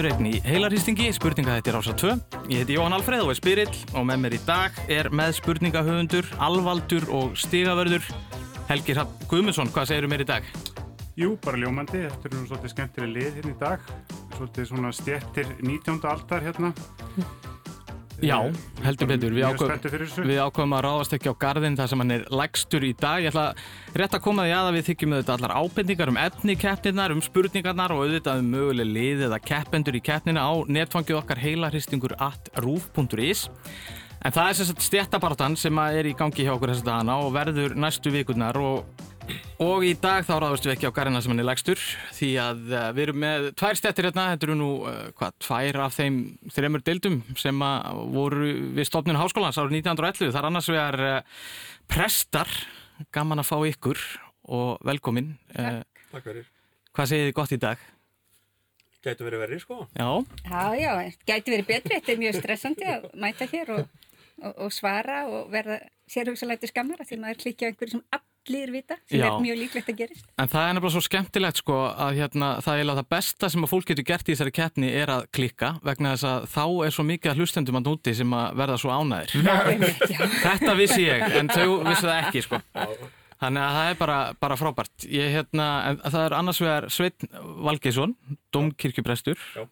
[0.00, 2.12] viðreikn í heilarhýstingi, spurninga þetta er ása 2.
[2.48, 6.30] Ég heiti Jóhann Alfreð og er Spirill og með mér í dag er með spurningahöfundur,
[6.40, 8.08] alvaldur og stigavörður
[8.70, 9.68] Helgi Rapp Guðmundsson.
[9.74, 10.48] Hvað segir þú mér í dag?
[11.20, 12.06] Jú, bara ljómandi.
[12.06, 13.92] Þetta er nú svolítið skemmtileg lið hérna í dag.
[14.38, 16.00] Svolítið svona stjettir 19.
[16.14, 16.72] aldar hérna.
[18.20, 18.36] Já,
[18.84, 19.32] heldur betur.
[19.32, 20.24] Við, þessu.
[20.28, 23.22] við ákveðum að ráðast ekki á gardinn þar sem hann er lægstur í dag.
[23.24, 23.46] Ég ætla
[23.96, 27.22] rétt að koma því að að við þykjum auðvitað allar ábendingar um efni keppnirnar, um
[27.24, 32.52] spurningarnar og auðvitað um möguleg lið eða keppendur í keppnina á netfangið okkar heilarhristingur at
[32.60, 33.46] roof.is.
[34.20, 37.32] En það er sagt stjættabartan sem er í gangi hjá okkur þess að dana og
[37.32, 38.84] verður næstu vikurnar og,
[39.60, 41.80] og í dag þá ráðast við ekki á garina sem hann er lægstur
[42.16, 45.78] því að uh, við erum með tvær stjættir hérna, þetta eru nú uh, hvað, tvær
[45.84, 46.16] af þeim
[46.56, 50.32] þreymur deildum sem að voru við stofnun háskólans árið 1911.
[50.32, 51.46] Það er annars vegar uh,
[51.90, 52.50] prestar,
[53.14, 54.02] gaman að fá ykkur
[54.50, 55.34] og velkomin.
[55.54, 55.80] Uh,
[56.10, 56.48] Takk fyrir.
[56.96, 57.88] hvað segir þið gott í dag?
[59.00, 59.76] Gætu verið verið, sko.
[59.96, 60.08] Já,
[60.44, 60.90] Já, já,
[61.28, 63.86] gæti verið betri, þetta er mjög stressandi að mæta hér og,
[64.42, 65.78] og, og svara og verða
[66.10, 68.02] sérhugsalæti skammara því maður klikja á einhverju sem
[68.48, 69.26] allir vita, sem Já.
[69.28, 70.26] er mjög líklegt að gerist.
[70.40, 73.64] En það er nefnilega svo skemmtilegt sko að hérna, það er eiginlega það besta sem
[73.66, 76.94] að fólk getur gert í þessari keppni er að klikka vegna þess að þá er
[76.96, 79.34] svo mikið að hlustendum að núti sem að verða svo ánæðir.
[80.44, 82.62] Þetta vissi ég, en þau vissi það ekki sko.
[83.40, 85.04] Þannig að það er bara, bara frábært.
[85.08, 85.66] Ég, hérna,
[86.04, 87.30] það er annars vegar Sveinn
[87.64, 88.12] Valgeisson,
[88.52, 89.62] domkirkjuprestur, Já.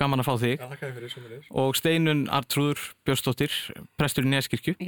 [0.00, 3.52] gaman að fá þig, Já, fyrir, og Steinun Artrúður Björnsdóttir,
[4.00, 4.78] prestur í Neskirkju.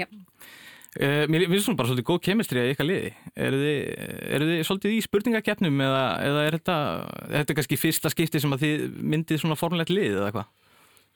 [0.99, 3.11] Uh, mér finnst svona bara svolítið góð kemistri að ykkar liði.
[3.39, 3.77] Eru þið,
[4.37, 6.79] eru þið svolítið í spurningakeppnum eða, eða er þetta,
[7.29, 10.51] er þetta kannski fyrsta skipti sem að þið myndið svona formulegt lið eða hvað?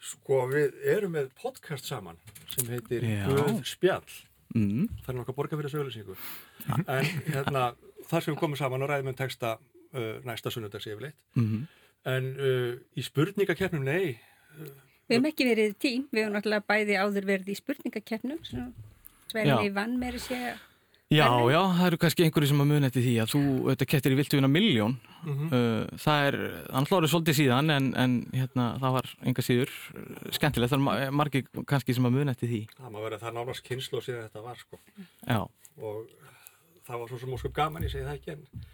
[0.05, 2.21] Sko, við erum með podcast saman
[2.53, 3.09] sem heitir.
[3.27, 4.19] Guð spjall.
[4.55, 4.87] Mm.
[5.03, 6.19] Það er nokkað borga fyrir þessu auðlýsingu.
[6.85, 7.65] En hérna,
[8.07, 11.19] þar sem við komum saman og ræðum um texta uh, næsta sunnudags yfirleitt.
[11.39, 11.65] Mm
[12.05, 14.19] En uh, í spurningakeppnum, nei,
[15.09, 18.41] Við hefum ekki verið tím, við hefum náttúrulega bæði áður verið í spurningakeppnum,
[19.33, 19.75] Svenni Já.
[19.75, 20.55] vann meiri segja.
[21.13, 21.53] Já, Verðlaun.
[21.53, 24.17] já, það eru kannski einhverju sem að muni eftir því að þú, þetta kettir í
[24.19, 24.95] viltu vinna miljón.
[25.25, 25.47] Mhm.
[25.53, 26.37] uh, það er,
[26.75, 30.85] hann hlórið svolítið síðan en, en hérna, það var enga síður uh, skemmtilegt, það er
[30.87, 32.63] ma- margir kannski sem að muni eftir því.
[32.81, 34.81] það má vera það nánast kynslu og síðan þetta var, sko.
[35.29, 35.41] Já,
[35.75, 36.09] Og
[36.89, 38.67] það var svo sem ósköp gaman, ég segi það ekki, en...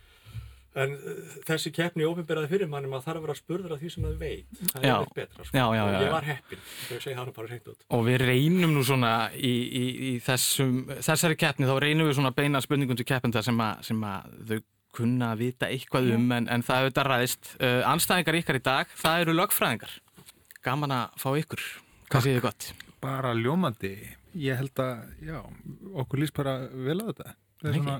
[0.79, 1.15] En uh,
[1.49, 4.19] þessi keppni ofinberaði fyrir mannum að það er að vera spurður af því sem það
[4.21, 4.59] veit.
[4.71, 4.93] Það Já.
[4.95, 5.57] er eitt betra, sko.
[5.59, 7.81] Já, já, já, Og ég var heppinn, þegar ég segi það nú bara hreint út.
[7.91, 12.31] og við reynum nú svona í, í, í þessum, þessari keppni, þá reynum við svona
[12.37, 14.61] beina spurningum til keppenda sem, að- sem að þau
[15.01, 17.51] kunna að vita eitthvað um en, en það er auðvitað ræðist.
[17.59, 19.93] Uh, anstæðingar ykkar í dag, það eru lögfræðingar.
[20.63, 21.67] Gaman að fá ykkur.
[22.11, 22.71] Hvað séð þið gott?
[23.01, 23.95] bara ljómandi
[24.37, 25.39] ég held að, já,
[26.03, 27.99] okkur líst bara vel á þetta það er svona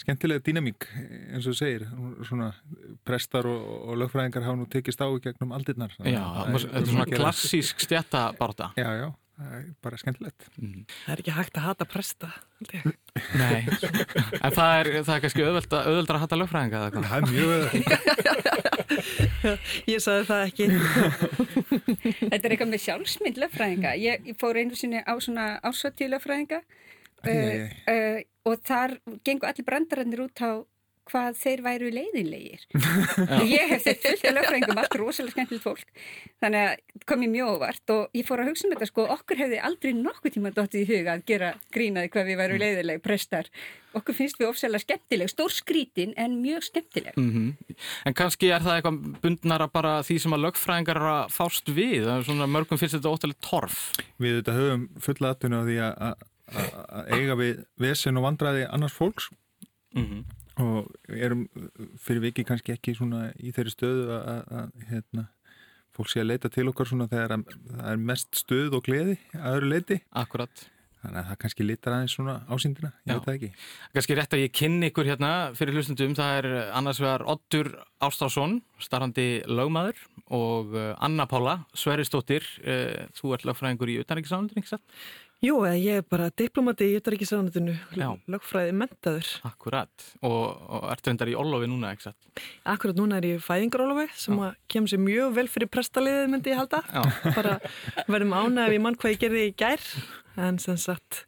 [0.00, 0.86] skemmtilega dýnamík
[1.32, 1.82] eins og þú segir,
[2.28, 2.48] svona
[3.06, 7.06] prestar og, og lögfræðingar hafa nú tekist á í gegnum aldirnar Já, þetta er svona
[7.12, 8.70] klassísk stjættabárta.
[8.76, 12.28] já, já, það er bara skemmtilegt Það er ekki hægt að hata presta
[12.60, 12.82] held ég.
[13.36, 13.60] Nei,
[14.40, 17.04] en það er, það er kannski auðvelda, auðveldra að hata lögfræðinga eða hvað?
[17.10, 17.72] það er mjög veður
[19.90, 20.66] Ég sagði það ekki
[22.30, 23.92] Þetta er eitthvað með sjálfsmynd lögfræðinga.
[24.00, 27.32] Ég, fór einu sinni á svona ársattíu lögfræðinga æ, æ.
[27.32, 27.36] uh,
[27.92, 30.62] uh, og þar gengur allir brandarannir út á
[31.06, 32.64] hvað þeir væru leiðinlegir.
[33.54, 36.04] ég hef þetta fullt af lögfræðingum, allt rosalega skemmtilegt fólk.
[36.42, 39.42] Þannig að kom ég mjög óvart og ég fór að hugsa um þetta sko, okkur
[39.44, 43.50] hefði aldrei nokkuð tíma dottið í huga að gera grínaði hvað við væru leiðileg, prestar.
[43.96, 47.16] Okkur finnst við ofsalega skemmtileg, stór skrítin en mjög skemmtileg.
[47.16, 47.54] Mm
[48.04, 52.06] En kannski er það eitthvað bundnara bara því sem að lögfræðingar eru að fást við.
[52.08, 53.92] Er svona mörgum finnst þetta óttalega torf.
[54.18, 55.76] við þetta höfum fulla því
[56.52, 59.30] að- eiga við vesen og vandræði annars fólks
[59.96, 60.24] Mm
[60.56, 61.42] og erum
[62.00, 65.26] fyrir viki kannski ekki svona í þeirri stöðu að, að, hérna,
[65.96, 67.44] fólk sé að leita til okkar svona þegar að,
[67.74, 70.62] það er mest stöð og gleði að öðru leiti Akkurat.
[71.02, 73.18] þannig að það kannski litar aðeins svona ásýndina ég Já.
[73.18, 73.50] veit það ekki
[73.98, 76.16] Kannski rétt að ég kynni ykkur hérna fyrir hlustundum.
[76.16, 76.48] Það er
[76.80, 77.70] annars vegar Oddur
[78.08, 80.00] Ástásson, starfandi lögmaður
[80.32, 82.48] og uh, Anna Pála, Sverrisdóttir.
[82.64, 84.00] Uh, þú ert lögfræðingur í
[84.64, 84.82] satt?
[85.44, 88.06] Jú, eða ég er bara diplomati í Utaríkisánutinu Já.
[88.32, 90.06] lögfræði mentaður Akkurat.
[90.24, 92.44] Og, og ert reyndar í Orlofi núna, ekki satt?
[92.64, 94.40] Akkurat núna er ég í fæðingarólofi sem
[94.72, 97.04] kemur sér mjög vel fyrir prestaliðið myndi ég halda Já.
[97.38, 97.58] bara
[98.08, 99.84] verðum ánægð ef ég mann hvað ég gerði í gær
[100.48, 101.26] en sem sagt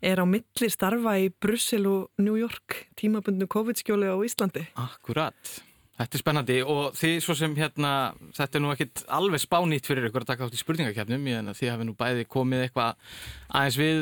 [0.00, 5.58] er á milli starfa í Brussel og New York tímabundnu COVID-skjóli á Íslandi Akkurat.
[6.00, 7.90] Þetta er spennandi og þið svo sem hérna,
[8.32, 11.72] þetta er nú ekkit alveg spánýtt fyrir ykkur að taka þátt í spurningakefnum en þið
[11.74, 13.18] hafi nú bæði komið eitthvað
[13.60, 14.00] aðeins við,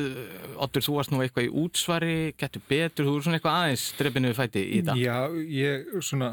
[0.62, 4.30] Oddur þú varst nú eitthvað í útsvari, getur betur, þú er svona eitthvað aðeins drefinu
[4.30, 4.96] við fæti í þetta.
[5.02, 5.18] Já,
[5.58, 6.30] ég svona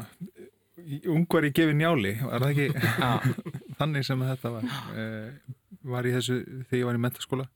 [1.10, 2.86] ungvar í gefi njáli, var það ekki?
[3.80, 4.70] Þannig sem þetta var.
[4.94, 5.58] Uh,
[5.90, 7.50] var í þessu, þegar ég var í mentaskóla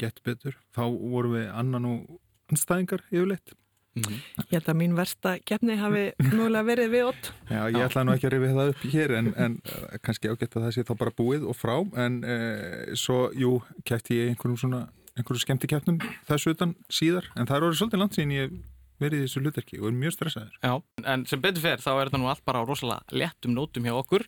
[0.00, 3.54] gett betur, þá vorum við annan og anstæðingar yfirleitt.
[3.96, 7.30] Ég held að mín versta keppni hafi mögulega verið við ótt.
[7.54, 10.56] Já, ég ætlaði nú ekki að rifja það upp hér en, en uh, kannski ágætt
[10.58, 13.56] að það sé þá bara búið og frá en uh, svo, jú,
[13.88, 14.82] kætti ég einhverjum svona,
[15.16, 18.58] einhverjum skemmti keppnum þessu utan síðar, en það er orðið svolítið langt síðan ég
[19.02, 20.56] verið í þessu hlutverki og er mjög stressaður.
[20.62, 23.86] Já, en sem betur fer þá er þetta nú allt bara á rosalega léttum nótum
[23.86, 24.26] hjá okkur.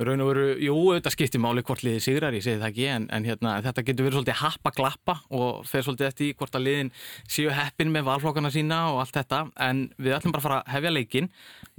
[0.00, 3.08] Raun og veru, jú, auðvitað skiptir máli hvort liðið sigrar, ég segi það ekki en,
[3.14, 6.92] en hérna, þetta getur verið svolítið happa-glappa og fer svolítið eftir hvort að liðin
[7.30, 9.42] séu heppin með valflokkana sína og allt þetta.
[9.68, 11.30] En við ætlum bara að fara að hefja leikin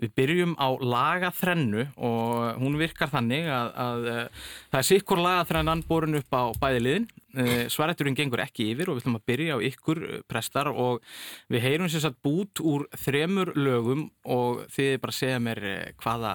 [0.01, 5.83] við byrjum á lagaþrennu og hún virkar þannig að, að, að það er sikkur lagaþrennan
[5.89, 7.09] borun upp á bæði liðin
[7.71, 11.03] svarætturinn gengur ekki yfir og við ætlum að byrja á ykkur eh, prestar og
[11.51, 16.33] við heyrum sér satt bút úr þremur lögum og þið bara segja mér eh, hvaða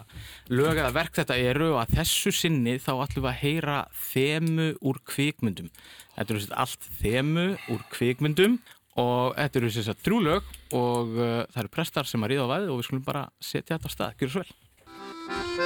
[0.52, 3.78] lög eða verk þetta eru og að þessu sinni þá ætlum við að heyra
[4.12, 5.70] þemu úr kvikmyndum.
[6.16, 8.60] Þetta eru sér satt allt þemu úr kvikmyndum
[8.96, 12.52] og þetta eru sér satt þrjú lög og það eru prestar sem að ríða á
[12.54, 15.65] væði og við skulum bara setja þetta á stað, gjur svo vel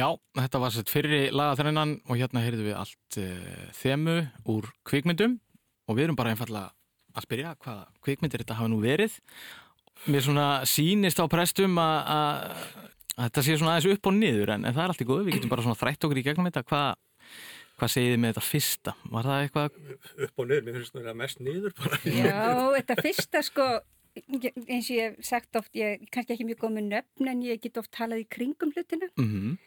[0.00, 0.08] Já,
[0.38, 4.14] þetta var sett fyrri lagaþrennan og hérna heyrðum við allt uh, þemu
[4.48, 5.34] úr kvikmyndum
[5.90, 6.70] og við erum bara einfallega
[7.10, 9.18] að spyrja hvaða kvikmyndir þetta hafa nú verið.
[10.08, 11.98] Mér svona sýnist á prestum að
[13.20, 15.24] að þetta sé svona aðeins upp og niður en, en það er allt í góðu,
[15.26, 16.62] við getum bara svona þrætt okkur í gegnum þetta.
[16.70, 17.24] Hvað,
[17.80, 18.94] hvað segið þið með þetta fyrsta?
[19.16, 19.80] Var það eitthvað?
[20.26, 22.00] upp og niður, mér finnst það mest niður bara.
[22.06, 22.44] Já,
[22.78, 23.66] þetta fyrsta sko,
[24.16, 27.44] eins og ég hef sagt oft, ég er kannski ekki mjög góð með nöfn en
[27.44, 29.10] ég get oft talað í kringum hlutina.
[29.20, 29.58] Mm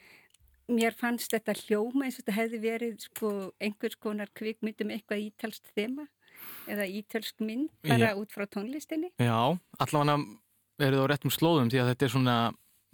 [0.74, 5.70] Mér fannst þetta hljóma eins og þetta hefði verið sko einhvers konar kvikmyndum eitthvað ítalst
[5.77, 6.08] þema
[6.72, 9.12] eða ítalsk mynd bara út frá tónlistinni.
[9.22, 9.38] Já,
[9.80, 10.18] allavega
[10.82, 12.36] eru það á réttum slóðum því að þetta er svona,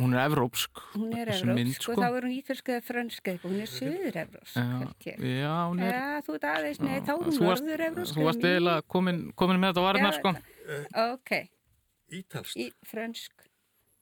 [0.02, 0.82] hún er evrópsk.
[0.96, 4.20] Hún er evrópsk mynd, sko, þá er hún ítalsk eða frönsk eitthvað, hún er söður
[4.24, 5.96] evrópsk, Já, já, hún er...
[5.96, 8.18] Já, þú ert aðeins, nei, þá er hún Þú varst- norður evrópsk.
[8.20, 10.36] Þú varst eiginlega komin, komin með þetta Já, sko.
[11.06, 11.36] Ok,
[12.20, 12.58] Ítalst.
[12.60, 13.49] í frönsk,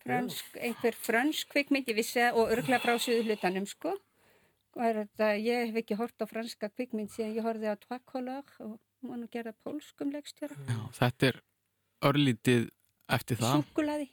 [0.07, 3.93] frönsk, einhver frönsk kvikmynd, ég vissi það og örgla frá söðu hlutanum, sko.
[4.77, 8.79] Er þetta, ég hef ekki hort á franska kvikmynd síðan ég horfið á Tvakolor og
[9.09, 10.53] nú gerða pólskum leikstjóra.
[10.67, 11.39] Já, þetta er
[12.11, 12.67] örlítið
[13.09, 13.61] eftir það.
[13.63, 14.09] Súkulaði,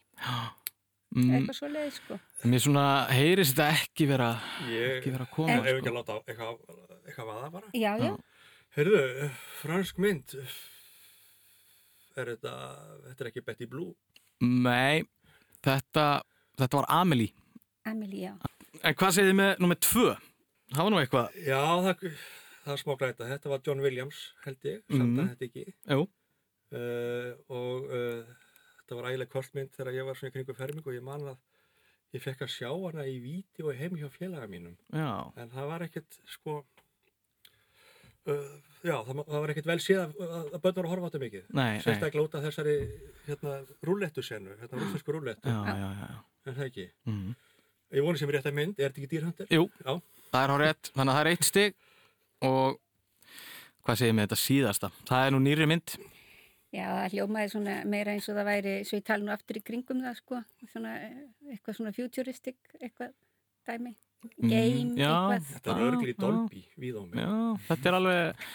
[1.15, 2.17] Mm, eitthvað svo leiði, sko.
[2.51, 4.29] mér svona heyrist þetta ekki vera,
[4.67, 5.91] Ég ekki vera að ég koma, hef ekki sko.
[5.91, 6.57] að láta eitthvað,
[7.07, 7.69] eitthvað vaða bara.
[7.73, 8.17] Já, já, Já.
[8.75, 10.35] Heyrðu, fransk mynd.
[12.17, 12.55] Er þetta,
[13.07, 13.95] þetta er ekki Betty Blue?
[14.41, 15.05] Nei,
[15.65, 16.05] þetta,
[16.61, 17.33] þetta var Amelie.
[17.89, 18.35] Amelie, já.
[18.85, 20.09] En hvað segið þið með nummið tvö?
[20.75, 21.37] Það var nú eitthvað.
[21.47, 22.05] Já, það,
[22.65, 23.29] það er smá glæta.
[23.31, 25.19] Þetta var John Williams, held ég, samt Mhm.
[25.21, 25.65] að þetta ekki.
[25.95, 26.07] Jú.
[26.75, 28.25] Uh, og uh,
[28.81, 31.37] þetta var ægileg kortmynd þegar ég var svona í kringu ferming og ég man að
[32.17, 34.75] ég fekk að sjá hana í vídeo heim hjá félaga mínum.
[34.93, 36.65] Já, En það var ekkert, sko,
[38.25, 41.23] já, það, það var ekkert vel séð að, að börn var að horfa á þetta
[41.25, 41.49] mikið.
[41.85, 42.77] Sérstaklega út af þessari,
[43.27, 43.57] hérna,
[43.89, 46.87] rúllettu senu, hérna, rússnesku rúllettu, en það ekki.
[47.11, 47.35] Mm.
[47.95, 49.51] Ég voni sem er rétt að mynd, er þetta ekki dýrhundir?
[49.55, 49.93] Jú, Já.
[50.33, 50.91] það er á rétt.
[50.97, 51.77] Þannig að það er eitt stig
[52.49, 52.81] og
[53.85, 54.91] hvað þið með þetta síðasta?
[55.11, 55.95] Það er nú nýri mynd.
[56.75, 59.63] Já, það hljómaði svona meira eins og það væri, svo ég tala nú aftur í
[59.63, 60.41] kringum það, sko,
[60.73, 61.21] svona, eh,
[61.55, 63.13] eitthvað svona futuristic, eitthvað
[63.69, 63.95] dæmi.
[64.41, 65.11] Game, já.
[65.11, 65.51] eitthvað.
[65.53, 67.21] Þetta er örgli Dolby við á mig.
[67.21, 67.35] Já,
[67.69, 68.49] þetta er alveg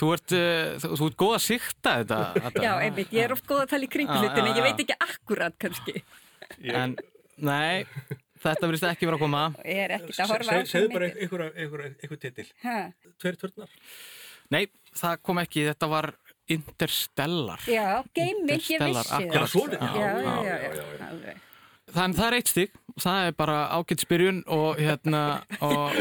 [0.00, 2.62] Þú ert, uh, þú, þú ert góð að sikta þetta, þetta.
[2.64, 4.60] Já, einmitt, ég er oft góð að tala í kringu Já, hlutin, já, en ég
[4.60, 4.64] já.
[4.64, 5.94] veit ekki akkurat kannski.
[6.80, 6.94] En,
[7.50, 7.82] nei,
[8.40, 11.34] þetta verðist ekki vera að koma Ég er ekkert að horfa á Se- Segðu svo
[11.34, 12.46] bara einhver titil.
[12.64, 12.78] Ha,
[13.20, 13.76] Tveir törnar.
[14.54, 14.62] Nei,
[15.02, 16.10] það kom ekki, þetta var
[16.50, 17.86] Interstellar Já,
[18.16, 19.02] game, ég vissi það.
[19.04, 19.36] akkurat.
[19.36, 21.38] Já, svona, Já, já, já, já, já,
[21.90, 25.22] Þannig það er eitt stík, það er bara ágætt spyrjun og hérna
[25.64, 25.96] og,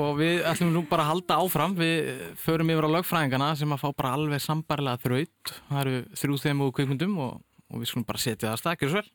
[0.00, 2.10] og við ætlum nú bara að halda áfram, við
[2.42, 6.66] förum yfir á lögfræðingana sem að fá bara alveg sambarlega þraut, það eru þrjú þeim
[6.66, 7.40] og kvikmyndum og,
[7.72, 9.10] og við skulum bara setja það að stakir svo vel.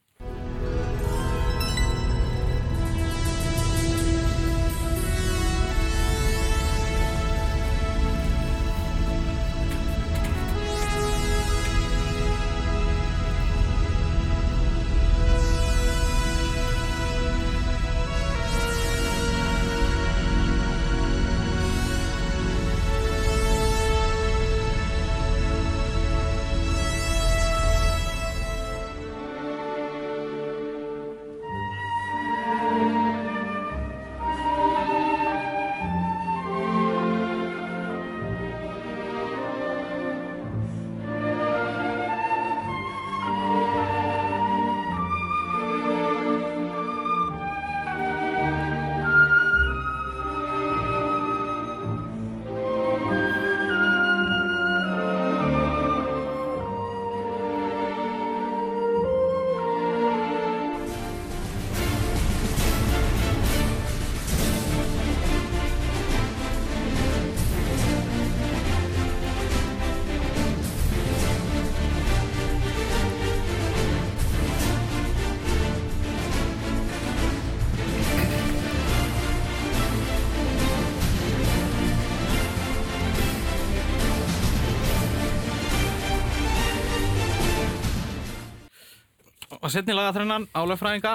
[89.75, 91.13] Setni lagaþrennan á lögfræðinga,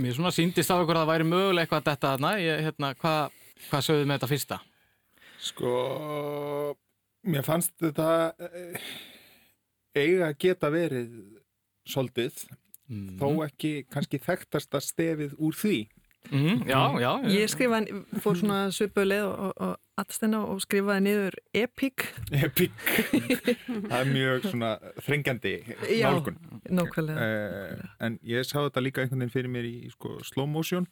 [0.00, 2.92] mér svona síndist á ykkur að það væri möguleg eitthvað að detta þarna, ég, hérna,
[3.00, 4.60] hvað, hvað sögðu með þetta fyrsta?
[5.44, 5.72] Sko,
[7.28, 8.08] mér fannst þetta
[8.48, 8.90] eh,
[9.94, 11.16] eiga að geta verið
[11.88, 12.44] soldið,
[12.84, 13.14] Mm.
[13.16, 15.78] þó ekki kannski þekktasta stefið úr því.
[16.28, 17.10] Mm, já, já.
[17.32, 22.04] Ég skrifaði, fór svona svipuð leið og, og, og aðstenna og skrifaði niður epic.
[22.34, 22.72] Epic.
[23.90, 24.70] það er mjög svona
[25.06, 25.52] þrengjandi
[26.00, 26.38] Já, nálgun.
[26.68, 27.28] nákvæmlega.
[27.28, 30.86] Uh, en ég sá þetta líka einhvern veginn fyrir mér í sko, slow motion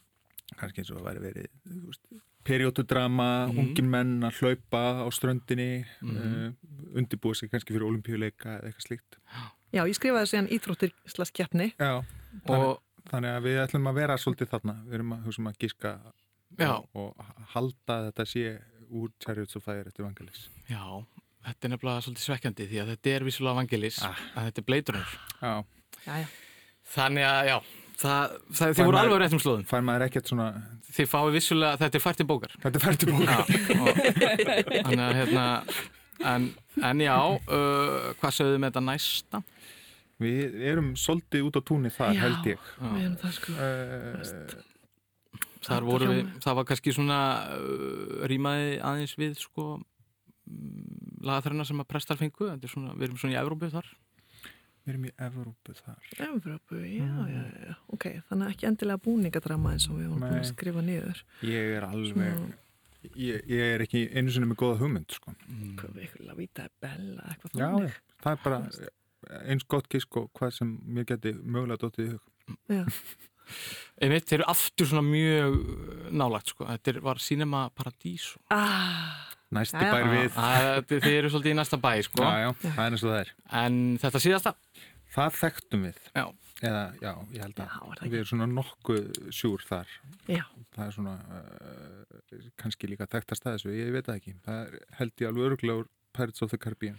[0.59, 3.59] kannski eins og það væri verið periodudrama, Mhm.
[3.59, 6.17] ungin menn að hlaupa á ströndinni Mhm.
[6.17, 6.51] uh,
[6.99, 9.17] undirbúið sig kannski fyrir olimpíuleika eða eitthvað slíkt
[9.73, 11.31] Já, ég skrifaði síðan íþróttir slags.
[11.79, 12.03] Já,
[12.47, 12.79] Og,
[13.09, 15.99] þannig að við ætlum að vera svolítið þarna, við erum að, hugsa um að gíska
[16.59, 16.69] Já.
[16.69, 17.15] og, og
[17.55, 18.59] halda að þetta sé
[18.93, 20.83] úr Chariots of Fire eftir Vangelis já,
[21.47, 24.19] þetta er nefnilega svolítið svekkjandi því að þetta er vissulega vangelis, Ah.
[24.37, 24.63] að þetta
[25.01, 25.15] er.
[25.41, 25.53] Já,
[26.03, 26.27] Já, já.
[26.93, 27.57] Þannig að, já,
[28.03, 29.65] það, það, þið voru alveg á réttum slóðum.
[29.69, 30.47] fær maður ekkert svona
[30.93, 32.51] Þið fáið vissulega, þetta er fært í bókar.
[32.61, 33.37] þetta er fært í bók Já,
[33.81, 34.01] og,
[34.83, 35.45] þannig að, hérna,
[36.33, 36.49] en,
[36.91, 39.43] en já, uh, hvað sögðu með þetta næsta?
[40.23, 42.21] Við erum svolítið út á túnni þar, Já.
[42.27, 43.55] held ég Við erum það sko.
[43.57, 44.72] uh,
[45.67, 47.19] við, það var kannski svona
[47.55, 49.67] uh, rýmaði aðeins við sko
[51.23, 53.91] lagaþræna sem að prestar fengu, þetta er svona, við erum svona í Evrópu þar.
[54.83, 57.75] Við erum í Evrópu þar Evrópu, já, já, já.
[57.95, 61.21] Ok, þannig að ekki endilega búningadrama eins og við vorum búin að skrifa niður.
[61.47, 62.57] Ég er alveg Svona,
[63.15, 65.31] ég, ég er ekki einu sinni með góða hugmynd sko.
[65.79, 67.95] hvað við ykkur lavita bella, eitthvað Já, þannig.
[67.95, 72.13] já, það er bara eins gott gisk og hvað sem mér geti mögulega dóttið í
[72.17, 72.23] hug
[72.75, 72.83] Já.
[74.03, 78.41] Einmitt, þeir eru aftur svona mjög uh, nálagt sko, þetta er, var Cinema Paradiso.
[78.53, 79.93] Ah, Næsti Já, já.
[79.93, 80.37] bær við.
[80.41, 83.19] Að, þið eru svolítið í næsta bæ sko, Já, já, það er eins og það
[83.21, 83.33] er.
[83.63, 84.55] En þetta síðasta,
[85.13, 85.97] Það þekktum við.
[86.17, 86.23] Já.
[86.63, 88.07] Eða, já, ég held Já, að ekki?
[88.09, 89.89] við erum svona nokkuð sjúr þar.
[90.31, 90.41] Já,
[90.73, 94.33] Það er svona uh, kannski líka þekktast að þessu, ég veit það ekki.
[94.47, 96.97] Það er, held ég alveg öruglega úr Pirates of the Caribbean.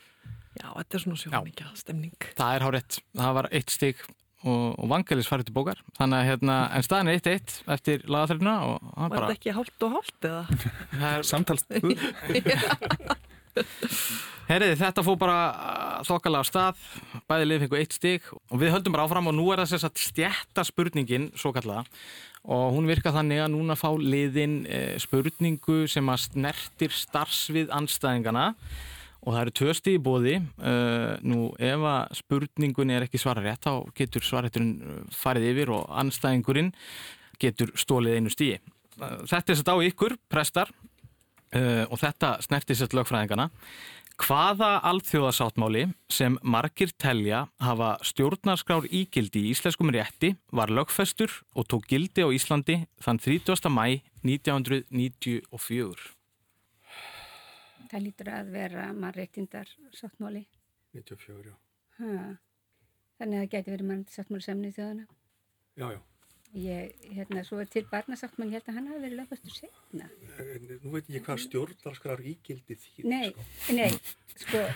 [0.60, 2.28] Já, þetta er svona sjómikja stemning.
[2.38, 4.04] það er hárétt, það var eitt stig
[4.44, 8.04] og, og vangelis farið til bókar, þannig að hérna, en staðin er eitt eitt eftir
[8.10, 10.44] lagaþrifuna og Var bara, þetta ekki hálft og hálft eða?
[11.00, 11.64] það er, Samtals
[14.44, 16.86] Herriði, þetta fór bara uh, þokkalega á stað,
[17.30, 19.82] bæði lið fengu eitt stig og við höldum bara áfram og nú er það sér
[19.86, 21.86] satt stjætta spurningin, svo kallaða,
[22.44, 28.50] og hún virka þannig að núna fá liðin eh, spurningu sem að snertir starfsvið anstæðingana
[29.24, 30.36] og það eru tvö stig í bóði.
[30.60, 35.88] Uh, nú, ef að spurningun er ekki svara rétt, þá getur svarætturinn farið yfir og
[36.04, 36.72] anstæðingurinn
[37.42, 38.60] getur stólið einu stíi.
[38.94, 40.70] Þetta er þetta á ykkur, prestar,
[41.56, 43.50] uh, og þetta snertir sér lögfræðingana.
[44.14, 51.88] Hvaða alþjóðasáttmáli sem margir telja hafa stjórnarskrár ígildi í íslenskum rétti var lögfestur og tók
[51.90, 53.66] gildi á Íslandi þann 30.
[53.74, 56.14] mæ 1994?
[57.94, 60.40] Það lítur að vera mannreittindar sáttmáli.
[60.96, 61.54] 94, já.
[62.00, 62.14] Ha.
[63.20, 65.04] Þannig að það geti verið mannreittindar sáttmáli semnið þjóðana.
[65.78, 66.00] Já, já.
[66.54, 70.10] Ég, hérna, svo er til barnasáttmáli, ég held að hann hafi verið lögfastur setna.
[70.42, 73.06] En nú veit ég hvað stjórnarskrar ígildi því.
[73.14, 73.30] Nei,
[73.78, 73.88] nei,
[74.42, 74.66] sko,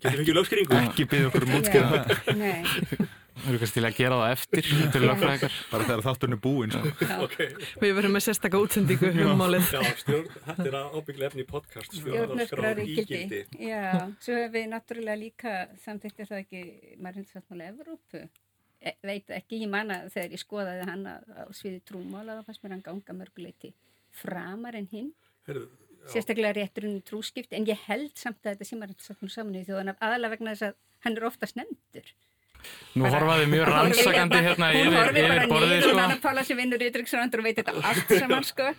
[0.00, 0.76] Getur ekki lögskringu?
[0.80, 3.08] Ekki byggja okkur um útskjöða já, nei,
[3.40, 5.56] Það eru kannski til að gera það eftir til lögfræðingar.
[5.72, 6.92] bara þegar þátturinn er búinn sko.
[7.24, 7.38] Ok,
[7.82, 9.72] Við verum með sérstaka útsendingu um málið.
[9.72, 11.96] já, stjórn, þetta er ábygglega efni í podcast.
[11.96, 13.42] stjórnarskrar ígildi.
[13.64, 13.82] Já,
[14.20, 16.64] svo hefur við náttúrulega líka samþyktir það ekki
[17.00, 18.24] mannreittindar Evrópu.
[18.80, 21.16] E, veit ekki, ég manna þegar ég skoðaði hann á,
[21.52, 23.74] sviði trúmála, þá fannst mér hann ganga mörguleiti
[24.16, 25.10] framar en hinn.
[25.48, 25.66] Herðu,
[26.08, 28.94] sérstaklega rétturinn trúskipt en ég held samt að þetta sem er
[29.34, 32.12] saman í þjóðan aðalega vegna þess að hann er oftast nefndur
[32.98, 35.92] Nú horfaði mjög rannsakandi hérna hún yfir, horfir bara yfir borðið niður sko.
[35.94, 38.70] og hann Pála sem vinnur ytriksrandur og veit þetta allt saman sko.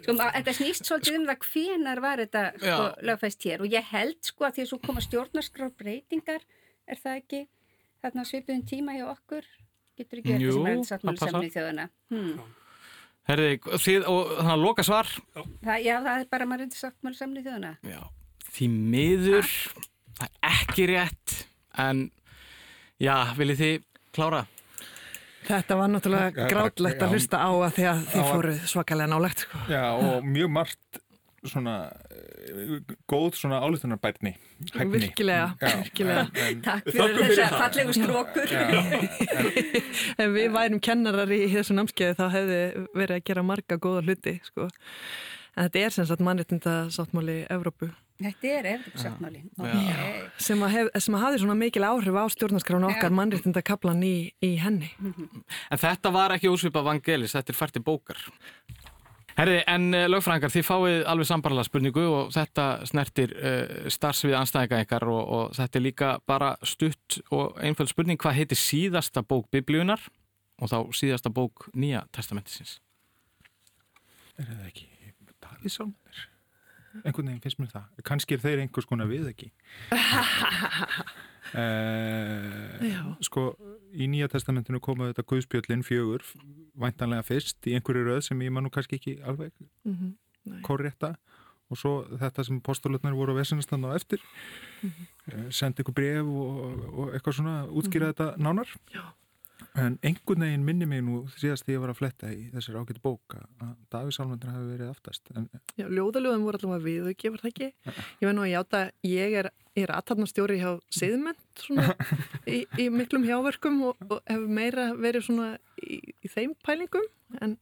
[0.00, 4.20] Sko þetta snýst svolítið um það hvenar var þetta sko, lögfæst hér og ég held
[4.28, 6.44] sko að því að svo koma stjórnarskrár breytingar
[6.90, 7.42] er það ekki
[8.04, 9.48] þarna svipuðum tíma hjá okkur
[10.00, 11.34] getur ekki verið það sem verður passar.
[11.34, 12.56] saman í þjóðana hmm.
[13.30, 15.10] Herði, þið, og þannig að loka svar.
[15.36, 18.00] það, já það er bara maður saman í þjóðana Já.
[18.50, 19.50] Því miður,
[20.18, 21.34] það er ekki rétt,
[21.78, 22.00] en
[23.00, 23.76] já, viljið þið
[24.16, 24.42] klára?
[25.50, 29.46] Þetta var náttúrulega grátlegt að hlusta á að því að þið fóruð svakalega nálegt.
[29.46, 29.60] Sko.
[29.72, 31.00] Já, og mjög margt
[31.48, 31.74] svona
[32.12, 32.74] eh,
[33.08, 34.34] góð svona álítunarbærni.
[34.92, 36.26] Virkilega, Já, virkilega.
[36.28, 37.62] en- en- Takk fyrir þessa það.
[37.62, 38.52] fallegu strókur
[40.20, 42.60] Ef við værum kennarar í þessu námskeiði þá hefði
[43.00, 44.36] verið að gera marga góða hluti.
[44.50, 44.68] Sko.
[45.56, 49.40] En þetta er sem sagt mannréttinda sáttmáli Evrópu Þetta er Evrópsáttmáli.
[49.56, 50.28] Já.
[50.36, 53.16] sem að, hef, sem að hafi svona mikil áhrif á stjórnarskránu okkar Já.
[53.16, 54.90] mannréttinda kaplan í, í henni.
[55.00, 58.20] En þetta var ekki ósvipað vangelis, þetta er fært í bókar.
[59.38, 64.82] Herði, en uh, lögfræðingar, þið fáið alveg sambarlega spurningu og þetta snertir uh, starfsvið anstæðinga
[64.84, 69.48] ykkar og, og þetta er líka bara stutt og einföld spurning, hvað heitir síðasta bók
[69.54, 70.10] biblíunar
[70.60, 72.82] og þá síðasta bók nýja testamentisins?
[74.36, 74.89] Er það ekki
[75.60, 76.26] Davíðsálmir?
[77.04, 77.84] Einhvern veginn finnst mér það.
[78.08, 79.52] Kannski er þeir einhvers konar við ekki.
[81.50, 83.00] Já.
[83.26, 83.44] sko,
[83.90, 86.22] í Nýja testamentinu koma þetta Guðspjöllin fjögur,
[86.78, 89.52] væntanlega fyrst í einhverju röð sem ég man nú kannski ekki alveg
[89.84, 90.12] Mm -hmm.
[90.44, 90.60] Nei.
[90.62, 91.16] korrétta
[91.70, 94.20] og svo þetta sem postulutnar voru að vesinast þannig á eftir
[94.82, 99.02] mm sendi ykkur bref og, og eitthvað svona útskýra þetta nánar Já.
[99.78, 103.00] En einhvern veginn minni mig nú síðast því ég var að fletta í þessari ágætt
[103.04, 107.42] bók að Davís Álmundur hafi verið aftast en Já, ljóðaljóðum voru allavega við og gefur
[107.44, 107.68] það ekki.
[108.20, 109.50] Ég veit nú að játa, ég er,
[109.84, 110.70] er aðtarnastjóri hjá
[111.00, 111.94] Siðmennt svona
[112.46, 115.48] í, í miklum hjáverkum og, og hef meira verið svona
[115.84, 117.06] í, í þeim pælingum
[117.40, 117.56] en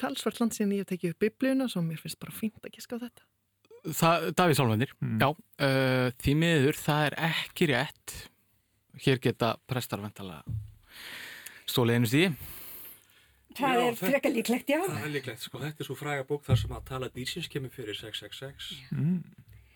[0.00, 2.98] talsvert land síðan ég hef tekið upp biblíuna svo mér finnst bara fínt að giska
[2.98, 3.26] á þetta.
[3.84, 5.18] Það, Davís Álfændir, Mm.
[5.20, 8.14] já, uh, því miður, það er ekki rétt.
[9.04, 10.38] Hér geta prestar vantala
[11.70, 12.34] stólið einu stíði.
[13.54, 14.80] Það Já, er frekar líklegt, já.
[14.82, 17.70] Það er líklegt, sko, þetta er svo fræga bók þar sem að tala dýrsins kemur
[17.70, 19.20] fyrir 666 mm,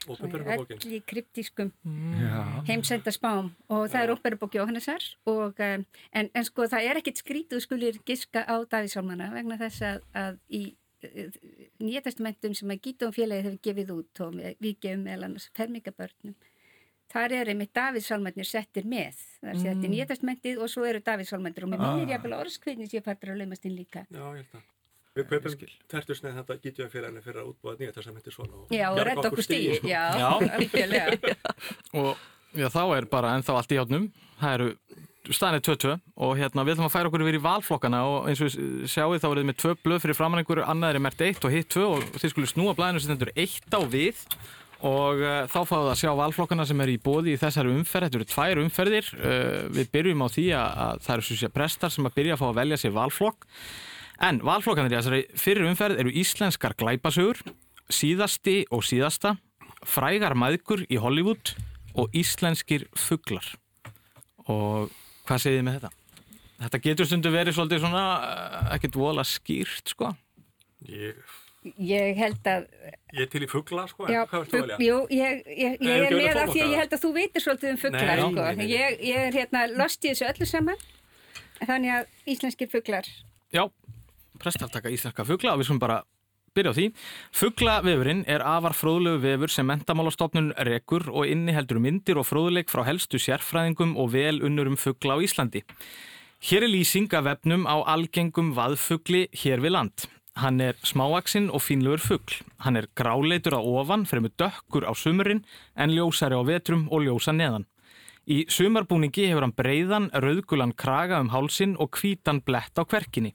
[0.09, 0.81] og byrjunarbókin.
[0.83, 1.70] Öll í kryptískum
[2.18, 5.07] já, heimsenda spám og það er óperubók Jóhannesar.
[5.31, 9.87] Og, um, en, en sko það er ekkit skrítið skulir giska á Davísálmana vegna þess
[9.92, 10.64] að, að í
[11.79, 16.35] nýja testamentum sem að Gítón félagið hefur gefið út og við gefum meðal annars fermingabörnum
[17.12, 19.62] þar er einmitt Davíðsálmannir settir með það er mm.
[19.68, 21.94] þetta er nýja testamentið og svo eru Davíðsálmannir og með Ah.
[21.97, 24.66] minnir jafnvel orðskviðni sem ég fættur að laumast inn líka Já, ég held að.
[25.18, 25.55] Við kaupum
[25.90, 29.42] tertusneið þetta gítjum félaginu fyrir að útbúa nýja testamenti svona og Já, og redda okkur
[29.47, 29.88] stíi, sko.
[29.88, 30.29] já, Já.
[30.55, 31.35] algjörlega
[32.03, 32.16] Og
[32.55, 34.05] já, þá er bara ennþá allt í átnum.
[34.38, 34.68] Það eru
[35.35, 38.49] staðinni 2-2 og hérna við ætlum að færa okkur yfir í valflokkana og eins og
[38.49, 41.44] við sjáum þá er þið með tvö blöð fyrir framann einhverju, annað er mert 1
[41.44, 44.23] og hitt 2 og þið skulle snúa blæðinu sem þetta er 1 á við
[44.87, 48.09] og uh, þá fáum við að sjá valflokkana sem er í bóði í þessari umferð,
[48.09, 49.12] þetta eru tvær umferðir.
[49.19, 52.37] Uh, við byrjum á því að, að það eru svo sé prestar sem að byrja
[52.37, 53.49] að fá að velja sér valflokk.
[54.29, 57.43] En valflokkanir í þessari fyrir umferð eru íslenskar glæpasögur
[57.88, 59.37] síðasti og síðasta
[59.87, 61.55] frægar maðgur í Hollywood
[61.99, 63.47] og íslenskir fuglar.
[64.49, 64.93] Og
[65.29, 65.93] hvað segið þið með þetta?
[66.59, 70.11] Þetta getur stundu verið svolítið svona eh, ekkert vola skýrt sko.
[70.91, 71.19] Ég,
[71.64, 72.66] Ég held að
[73.12, 74.77] ég er til í fugla, sko, Já, velja?
[74.79, 77.71] jú, ég, ég, ég er með af því að ég held að þú veitir svolítið
[77.73, 78.31] um Nei, sko.
[78.31, 78.68] nei, nei, nei.
[78.71, 80.85] Ég, ég er hérna lost í þessu öllu saman,
[81.64, 83.11] þannig að íslenskir fuglar,
[83.49, 83.64] Já,
[84.38, 86.03] prestartaka íslenska fugla og við skulum bara
[86.57, 86.87] byrja á því.
[87.35, 93.21] Fuglavefurinn er afar fróðlegu vefur sem mentamálastofnun rekur og inniheldur myndir og fróðleik frá helstu
[93.23, 95.64] sérfræðingum og vel unnurum fugla á Íslandi.
[96.38, 100.07] Hér er lýsing af vefnum á algengum vaðfugli hér við land.
[100.38, 102.37] Hann er smáaksinn og fínlegur fugl.
[102.62, 105.42] Hann er gráleitur á ofan, fremur dökkur á sumurinn
[105.74, 107.64] en ljósari á vetrum og ljósa neðan.
[108.29, 113.33] Í sumarbúningi hefur hann breiðan, rauðgulan kraga um hálsin og hvítan blett á kverkinni.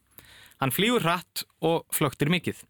[0.64, 2.62] Hann flýgur hratt og flöktir mikið.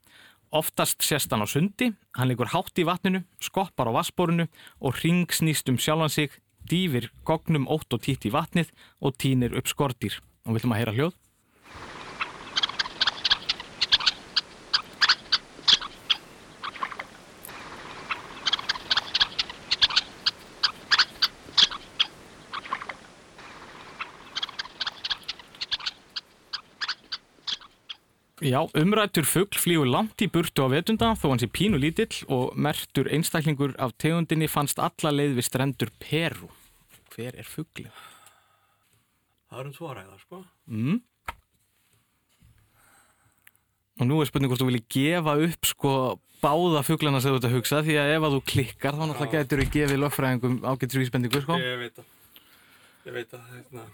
[0.50, 4.48] Oftast sést hann á sundi, hann liggur hátt í vatninu, skoppar á vassborinu
[4.82, 6.32] og ringsnýst um sjálfan sig,
[6.65, 10.17] dýfir gognum ótt og títt í vatnið og tínir upp skortýr.
[10.50, 11.19] Og viljum að heyra hljóð?
[28.43, 32.58] Já, umrættur fugg flýgur langt í burtu á vetunda þó hann sé pínu lítill og
[32.60, 36.49] mertur einstaklingur af tegundinni fannst alla leið við strendur Peru.
[37.13, 37.88] Hver er fuggli?
[39.47, 40.41] Það er um tvo að ræða, sko.
[40.67, 40.99] Mm.
[44.01, 45.97] Og nú er spurning hvort þú vilji gefa upp sko
[46.43, 49.36] báða fugglana sem þú ert að hugsa því að ef að þú klikkar þá náttúrulega
[49.38, 51.60] getur þú gefið lögfræðingum ágættisvísbendingu sko.
[51.63, 52.15] Ég veit það.
[53.03, 53.91] Ég veit það, hérna,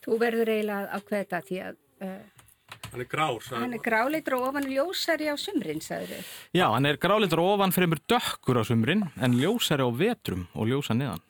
[0.00, 2.39] Þú verður eiginlega að ákveða þetta því að uh,
[2.92, 6.32] hann er grár, sagði hann er gráleitur og ofan ljósari á sumrin, sagður þau.
[6.58, 10.68] Já, hann er gráleitur og ofan fremur dökkur á sumrin en ljósari á vetrum og
[10.70, 11.22] ljósa neðan.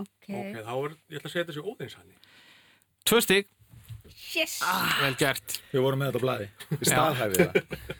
[0.00, 0.28] Ok.
[0.30, 2.14] Ok, þá er, ég ætla að segja þessi óðinsanni.
[3.08, 3.48] Tvö stig,
[4.34, 4.60] Yes.
[5.00, 5.56] vel gert.
[5.72, 6.46] Við vorum með þetta á blaði.
[6.70, 7.98] Við staðhæfið það.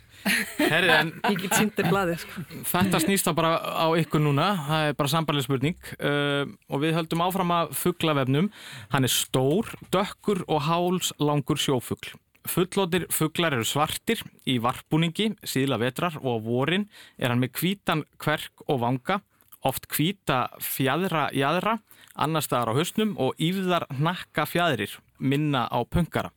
[0.60, 2.42] Herrið, en Ég get síndir blaðið, sko.
[2.68, 6.96] Þetta snýst þá bara á ykkur núna, það er bara sambarleg spurning uh, og við
[6.98, 8.50] höldum áfram að fugglavefnum.
[8.92, 12.12] Hann er stór, dökkur og hálslangur sjófugl.
[12.48, 16.86] Fullóttir fugglar eru svartir í varpbúningi, síðla vetrar og á vorin
[17.18, 19.18] er hann með hvítan kverk og vanga,
[19.60, 21.76] oft hvíta fjadra jæðra,
[22.16, 26.32] annar staðar á hausnum og yfðar hnakka fjadrir, minna á pöngara.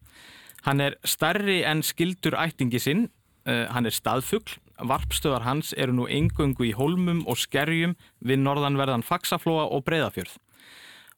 [0.67, 3.07] Hann er stærri en skildur ættingi sinn,
[3.47, 9.05] uh, hann er staðfugl, varpstöðar hans eru nú engöngu í holmum og skerjum við norðanverðan
[9.07, 10.35] Faxaflóa og Breiðafjörð.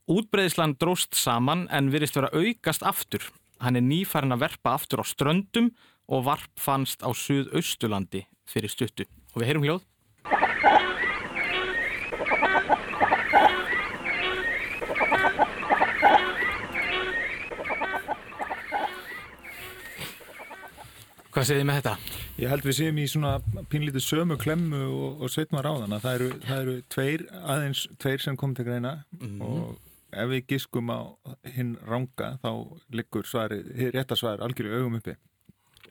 [0.06, 3.26] Útbreiðslan dróst saman en virðist vera aukast aftur.
[3.65, 5.71] Hann er nýfærin að verpa aftur á ströndum
[6.06, 9.08] og varp fannst á Suðaustulandi fyrir stuttu.
[9.34, 9.86] Og við heyrum hljóð.
[21.34, 21.95] Hvað segir þið með þetta?
[22.36, 23.34] Ég held við séum í svona
[23.73, 28.23] pínlítið sömu klemmu og, og sveitmar á þann það eru, það eru tveir, aðeins tveir
[28.23, 28.93] sem kom til greina
[29.41, 29.73] og
[30.12, 31.00] ef við giskum á
[31.56, 32.52] hinn ranga þá
[32.96, 35.18] liggur svarið, hið rétta svarið algjörðu augum uppi.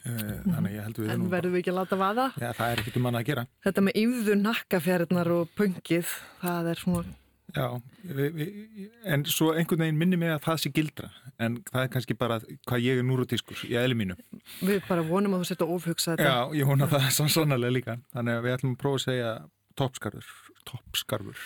[0.05, 2.25] Uh, þannig að ég held við En verðum við ekki að láta vaða?
[2.37, 3.45] Já, það er ekkert um annað að gera.
[3.65, 7.15] Þetta með yfðu nakkafjæriðnar og pöngið, það er svona,
[7.55, 7.69] Já,
[8.03, 11.11] við, við, en svo einhvern veginn minni mig að það sé gildra
[11.45, 14.17] en það er kannski bara hvað ég er núrutískur í eðli mínu.
[14.65, 16.33] Við bara vonum að þú setja ofhugsa þetta.
[16.33, 17.97] Já, ég vona það sann sannarlega líka.
[18.17, 19.31] Þannig að við ætlum að prófa að segja
[19.79, 20.33] toppskarfur
[20.65, 21.45] toppskarfur.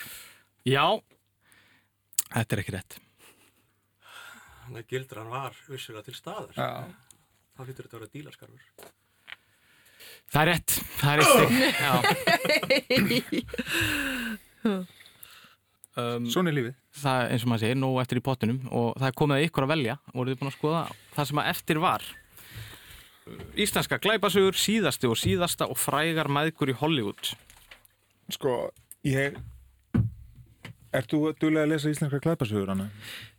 [0.69, 0.85] Já,
[2.35, 2.93] þetta er ekki rétt.
[4.63, 6.55] Þannig að gildran var vissulega til staðar.
[6.57, 6.71] Já,
[7.59, 8.65] Þá hýttur þetta að vera dílaskarfur.
[10.29, 11.53] Það er rétt, það er rétt stig.
[14.69, 14.79] Já.
[15.99, 18.89] Um, svona er lífið það er eins og maður segir, nóg eftir í pottinum og
[18.99, 20.83] það er komið að ykkur að velja og voruð þið búin að skoða
[21.17, 22.07] það sem að eftir var
[23.61, 27.33] Íslenska glæpasugur, síðasti og síðasta og frægar maðgur í Hollywood
[28.33, 28.55] Sko,
[29.09, 29.41] ég
[30.97, 32.89] Ert þú duðlega að lesa íslenska klæpasögur hana?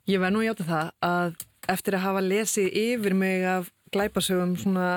[0.10, 4.54] Ég verð nú að játa það að eftir að hafa lesið yfir mig af glæpasögum
[4.60, 4.90] svona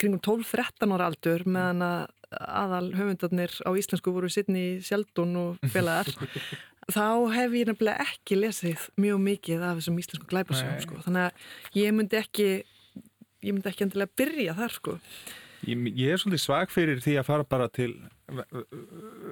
[0.00, 6.08] kringum 12-13 ára aldur meðan að aðal höfundarnir á íslensku voru Sidney Sheldon og félagar
[6.94, 10.84] þá hef ég nefnilega ekki lesið mjög mikið af þessum íslensku glæpasögum Nei.
[10.86, 11.00] sko.
[11.06, 12.48] þannig að ég myndi ekki
[13.42, 14.98] ég myndi ekki endilega byrja þar sko
[15.68, 17.90] Ég, ég er svolítið svag fyrir því að fara bara til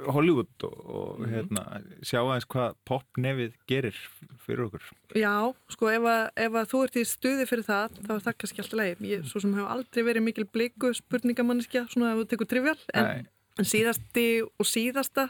[0.08, 1.64] Hollywood og, og hérna,
[2.06, 3.96] sjá aðeins hvað popnefið gerir
[4.44, 4.90] fyrir okkur.
[5.18, 5.32] Já,
[5.74, 8.64] sko ef að, ef að þú ert í stuði fyrir það, þá er það kannski
[8.64, 9.02] alltaf leið.
[9.12, 13.08] Ég, svo sem hefur aldrei verið mikil bliku spurningamanniska, svona ef þú tekur trivjál, en,
[13.08, 13.26] Nei.
[13.58, 15.28] en síðasti og síðasta,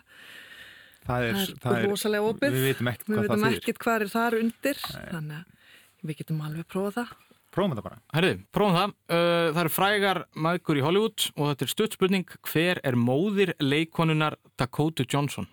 [1.08, 2.52] Það er, það er rosalega opið.
[2.52, 7.14] Við veitum ekkert hvað hvað er þar undir, þannig að við getum alveg prófað það.
[7.58, 7.96] Prófum þetta bara.
[8.14, 8.92] Herði, prófum það.
[9.10, 12.36] Uh, það eru frægar maðgur í Hollywood og þetta er stuttspurning.
[12.46, 15.48] Hver er móðir leikonunar Dakota Johnson?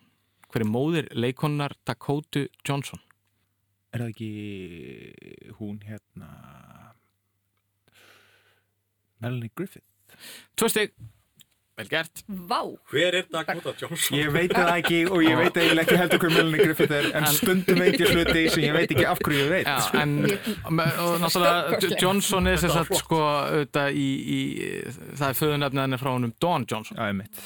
[0.53, 3.01] Hver er móðir leikonunar Dakota Johnson?
[3.89, 6.29] Er það ekki hún hérna
[9.23, 9.87] Melanie Griffith
[10.55, 10.93] Tvö stig,
[11.75, 12.21] vel gert.
[12.27, 12.61] Vá,
[12.91, 14.15] Hver er Dakota Johnson?
[14.17, 17.27] Ég veit það ekki og ég veit eiginlega ekki heldur hver Melanie Griffith er en
[17.35, 21.19] stundum veit ég hluti sem ég veit ekki af hverju ég veit Já, en og
[21.19, 22.01] náttúrulega Stórkostlegt.
[22.05, 24.07] Johnson er sem sagt sko auðvitað í,
[24.37, 24.39] í
[25.19, 26.99] það er föðunöfnið henni frá honum Dawn Johnson.
[26.99, 27.43] Já, ég mitt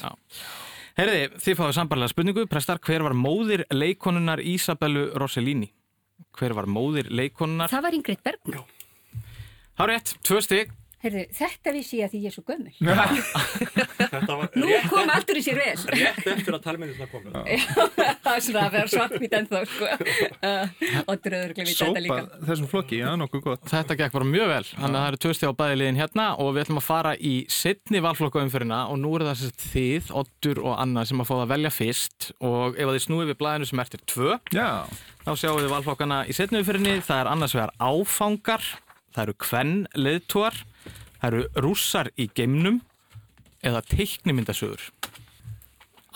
[1.00, 2.42] Herriði, þið fáið sambarlega spurningu.
[2.50, 5.70] Prestar, hver var móðir leikonunar Isabellu Rossellini?
[6.36, 7.70] Hver var móðir leikonunar?
[7.72, 8.66] það var Ingrid Bergman.
[9.80, 10.74] Há rétt, tvö stig.
[11.00, 12.72] Heyrðu, þetta vissi ég að því ég er svo gömul.
[14.10, 15.76] Þetta var Nú rétt, kom aldur í sér vel.
[15.94, 17.38] rétt eftir að talmennina komið.
[18.20, 19.88] það er svona að vera svartmít ennþá, sko.
[20.44, 20.74] Uh,
[21.06, 22.18] og dröðurglega vita þetta líka.
[22.26, 23.64] Sópa þessum flokki, já, nokkuð gott.
[23.72, 26.26] Þetta gekk bara mjög vel, þannig að það eru tvö stig á bæði liðin hérna
[26.44, 30.12] og við ætlum að fara í setni valflokka umfyrirna og nú er það sérst þið,
[30.20, 32.30] Oddur og Anna sem að fá að velja fyrst.
[32.44, 34.68] Og ef að þið snúið við blæðinu sem ertir tvö Já,
[35.24, 38.64] þá sjáum við valflokkana í setni umfyrinni það er annars vegar áfangar
[39.14, 40.58] það eru kvenn leðtúar
[41.20, 42.80] það eru rússar í geimnum
[43.62, 44.82] eða teiknimyndasögur.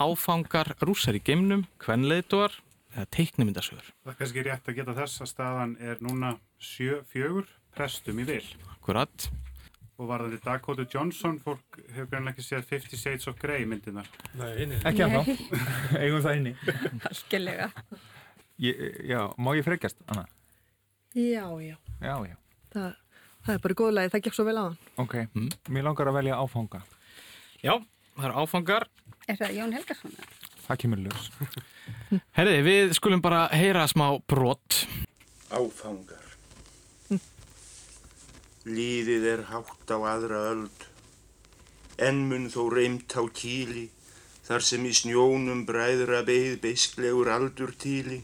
[0.00, 2.56] Áfangar rússar í geimnum kvenn leðtúar
[2.94, 3.92] eða teiknimyndasögur.
[4.02, 8.44] Það er kannski rétt að geta þess að staðan er núna 7-4 prestum í vil.
[8.74, 9.28] akkurat.
[9.94, 14.08] Og varðandi Dakota Johnson, fólk hefur greinlega ekki séð 50 Shades of Grey myndinar.
[14.34, 15.28] Nei, nei, ekki að þá
[16.02, 16.54] Eigum það inni.
[18.64, 20.26] Ég, Já, má ég frekjast, Anna?
[21.14, 21.76] Já, já.
[22.02, 22.34] Já, já,
[22.74, 22.90] Það,
[23.44, 24.76] það er bara góðlega, það gekk svo vel á hann.
[25.00, 25.14] ok.
[25.68, 26.82] Mér langar að velja áfanga.
[27.62, 27.74] Já,
[28.16, 28.88] það eru áfangar.
[29.28, 30.18] Er það Jón Helgarsson?
[30.64, 31.30] Það kemur ljós.
[32.36, 34.84] Herriði, við skulum bara heyra smá brot.
[35.52, 36.22] Áfangar.
[38.64, 40.86] Líðið er hátt á aðra öld.
[42.00, 43.90] En mun þó reymt á kýli
[44.44, 48.18] Þar sem í snjónum bræðra beið beisklegur aldur tíli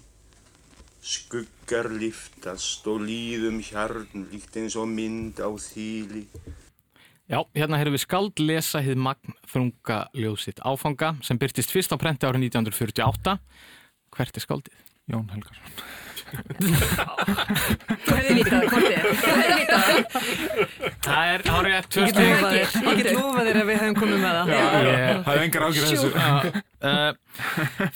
[1.70, 6.24] Skuggar liftast og líðum hjarn líkt eins og mynd á þýli
[7.30, 11.96] Já, hérna heyrðum við skald lesa hið magn þrunga ljóðsitt áfanga sem byrtist fyrst á
[12.02, 13.38] prenti árið 1948.
[14.18, 14.82] Hvert er skaldið?
[15.14, 16.09] Jón Helgarsson
[16.40, 19.08] Þú hefði vitað, Kortið.
[19.20, 19.84] Þú hefði vitað.
[21.04, 22.30] Það er árið tvö Ég get stig.
[22.30, 24.44] lofað þér, ég get lofað þér að við hefum komið með það.
[24.50, 27.12] Ég- Það er engar ágjör þessu Uh,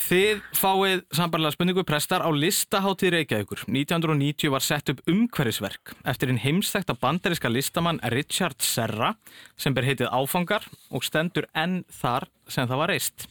[0.04, 3.62] Þið fáið sambarlega spurningu prestar á listaháttíð Reykjavíkur.
[3.64, 9.14] 1990 var sett upp umhverfisverk eftir einn heimstækta bandaríska listamann Richard Serra
[9.56, 13.24] sem ber heitið Áfangar og stendur enn þar sem það var reist.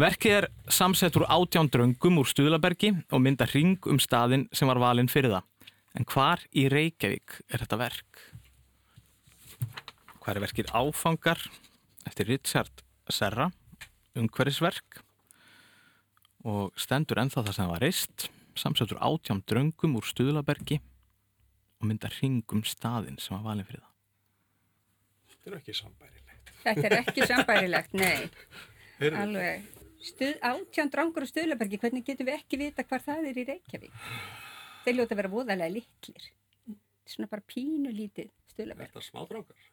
[0.00, 4.78] Verkið er samsett úr átján dröngum úr Stuðlabergi og mynda ring um staðinn sem var
[4.78, 5.46] valinn fyrir það.
[5.98, 8.20] En hvar í Reykjavík er þetta verk?
[10.20, 11.40] Hvar er verkið Áfangar
[12.06, 13.50] eftir Richard Serra?
[14.18, 15.04] umhverfisverk
[16.50, 18.24] og stendur ennþá það sem það var reist
[18.58, 20.80] samsettur átjám dröngum úr Stuðlabergi
[21.78, 23.94] og mynda hringum staðinn sem var valin fyrir það.
[25.30, 26.54] þetta er ekki sambærilegt.
[26.64, 28.26] Þetta er ekki sambærilegt, nei.
[28.98, 29.79] Heyrðu, Alveg.
[30.00, 34.04] Átján drangur og Stuðlabergi, hvernig getum við ekki vita hvar það er í Reykjavík?
[34.84, 36.28] Þeir ljóta að vera voðalega litlir.
[36.70, 38.94] Er svona bara pínu lítið er Stuðlaberg.
[38.94, 39.66] þetta smádrangar?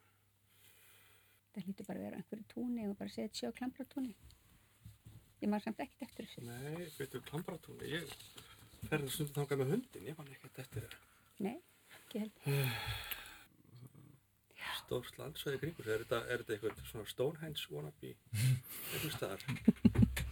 [1.56, 4.14] Það lítur bara að vera á einhverju túni og bara segja sjá klambratúni.
[5.42, 6.44] Ég maður samt ekkert eftir þessu.
[6.44, 8.16] Nei, veitu, klambratúni, ég
[8.90, 10.90] ferði stundum þangað með hundin, ég man ekkert eftir
[11.40, 11.56] Nei,
[12.02, 13.16] ekki heldur.
[14.88, 15.88] stórt landsvæði kringur.
[15.92, 18.14] Er þetta, er þetta eitthvað svona Stonehenge wannabe
[18.94, 19.44] einhvers staðar?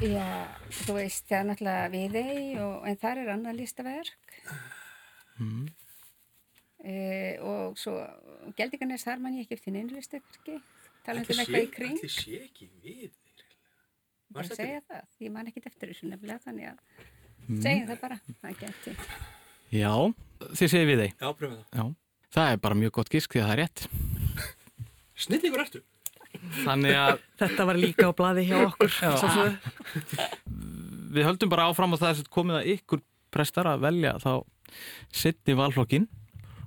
[0.02, 0.30] Já,
[0.82, 4.38] þú veist, það er náttúrulega viðei og, en þar er annað listaverk.
[5.44, 5.66] Mm.
[6.86, 6.96] E,
[7.44, 7.98] og svo
[8.56, 10.58] Geldingarnes, þar man ég ekki eftir neinu listaverki.
[11.06, 12.00] Talandi um eitthvað í kring.
[12.00, 13.22] Ætli sé ekki við þeir.
[14.36, 16.82] Ég segja það, ég man ekkert eftir þessu nefnilega þannig að
[17.46, 17.60] Mm.
[17.62, 18.92] segjum það bara, það geti.
[19.70, 19.92] Já,
[20.42, 21.12] þið segir við þeir.
[21.22, 21.76] Já, pröfum það.
[21.78, 21.84] Já.
[22.34, 23.84] Það er bara mjög gott gisk því að það er rétt.
[25.16, 25.82] Snillingur ertu?
[26.66, 28.92] Þannig að Þetta var líka á blaði hjá okkur.
[31.16, 33.04] Við höldum bara áfram á það að komið að ykkur
[33.36, 34.32] prestar að velja þá
[35.16, 36.08] sittni valflokkin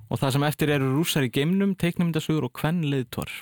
[0.09, 3.33] og það sem eftir eru rússar í geimnum, teiknumyndasugur og kvennliðtvar.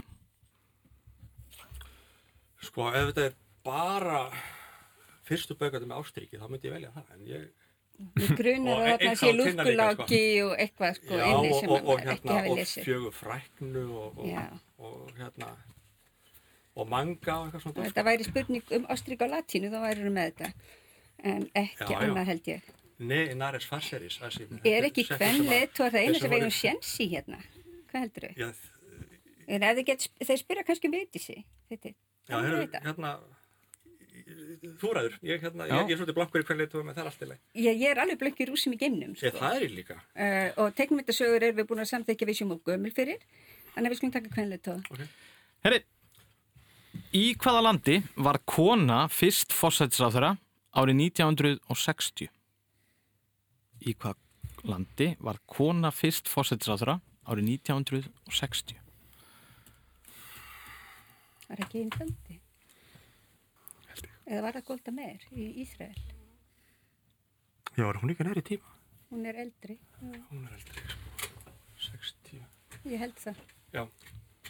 [2.67, 4.25] Sko, ef þetta er bara
[5.27, 7.07] fyrstu böggatum með Ástríki, þá myndi ég velja það.
[7.15, 7.47] En ég,
[8.37, 11.87] grunar Og að það sé lúkuláki og eitthvað sko já, inni og, sem og, maður
[11.87, 12.83] og ekki hérna, hafi og lesið.
[12.87, 14.43] fjögur fræknu og, Já.
[14.77, 15.49] og, og hérna,
[16.77, 17.85] og manga og eitthvað svona.
[17.87, 20.51] Þetta væri spurning um Ástrík á latínu, þá væri með þetta.
[21.23, 22.01] En ekki Já, já.
[22.05, 22.61] annað held ég.
[22.99, 24.17] Nei, Nares Fasseris.
[24.21, 27.39] þessi- Er ekki settur hvern sem að- leiðtór það einu sem við eigum sjensi hérna?
[27.89, 28.37] Hvað heldur þau?
[28.37, 28.53] Já,
[29.47, 31.43] En ef þeir spyrja kannski um vitísi.
[31.71, 31.93] Þetta,
[32.27, 32.81] já það veit það.
[32.83, 33.11] hérna,
[34.81, 37.11] þú ræður, ég, hérna, ég, ég er svolítið blankur í hvern leitum með það er
[37.11, 37.43] allt í leið.
[37.63, 39.41] Ég, ég er alveg blöngir úsum í geimnum, Ég, sko.
[39.41, 39.99] það er ég líka.
[40.13, 43.21] Uh, og teiknumyndasögur erum við búin að samþykja við sjóum og gömul fyrir
[43.77, 45.05] Þannig að við skulum taka kvenleitóa.
[45.61, 45.77] Herri,
[47.13, 50.31] í hvaða landi var kona fyrst fórsættisráþara
[50.81, 52.31] árið 1960?
[53.85, 56.97] Í hvaða landi var kona fyrst fórsættisráþara
[57.29, 58.81] árið 1960?
[61.51, 62.41] Var ekki einn blöndi?
[64.27, 65.99] Eða var það Golda Meir í Ísrael?
[67.77, 68.73] Já, er hún ekki næri tíma?
[69.07, 69.77] Hún er eldri.
[70.01, 71.53] Hún er eldri, sko.
[71.85, 72.41] 60.
[72.91, 73.39] Ég held það.
[73.71, 73.85] Já.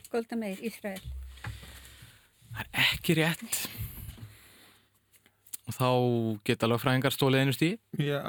[0.10, 1.04] Golda Meir, Ísrael.
[1.44, 3.62] Það er ekki rétt.
[5.68, 5.90] Og þá
[6.48, 7.78] geta lögfræðingar stólið einu stíð.
[8.02, 8.22] Já,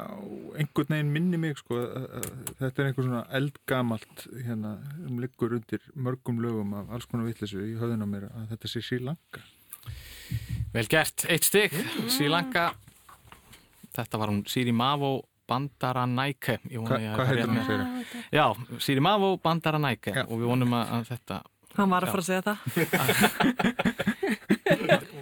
[0.53, 1.79] einhvern veginn minni mig sko,
[2.59, 7.63] þetta er einhver svona eldgamalt hérna, um liggur undir mörgum lögum af alls konar vittlisu
[7.63, 9.41] í höfðun á mér að þetta sé Sri Lanka
[10.69, 11.73] Vel gert, eitt stygg,
[12.13, 12.67] Sri Lanka.
[13.95, 16.59] Þetta var hún Siri Mavo Bandaranaike.
[16.69, 18.21] Ég vona Hva, að ég Hvað hafi heitir rétt hún þetta.
[18.37, 18.45] Já,
[18.85, 20.23] Siri Mavo Bandaranaike Já.
[20.27, 21.39] og við vonum að, að þetta...
[21.79, 22.57] Hann var að fara að segja það.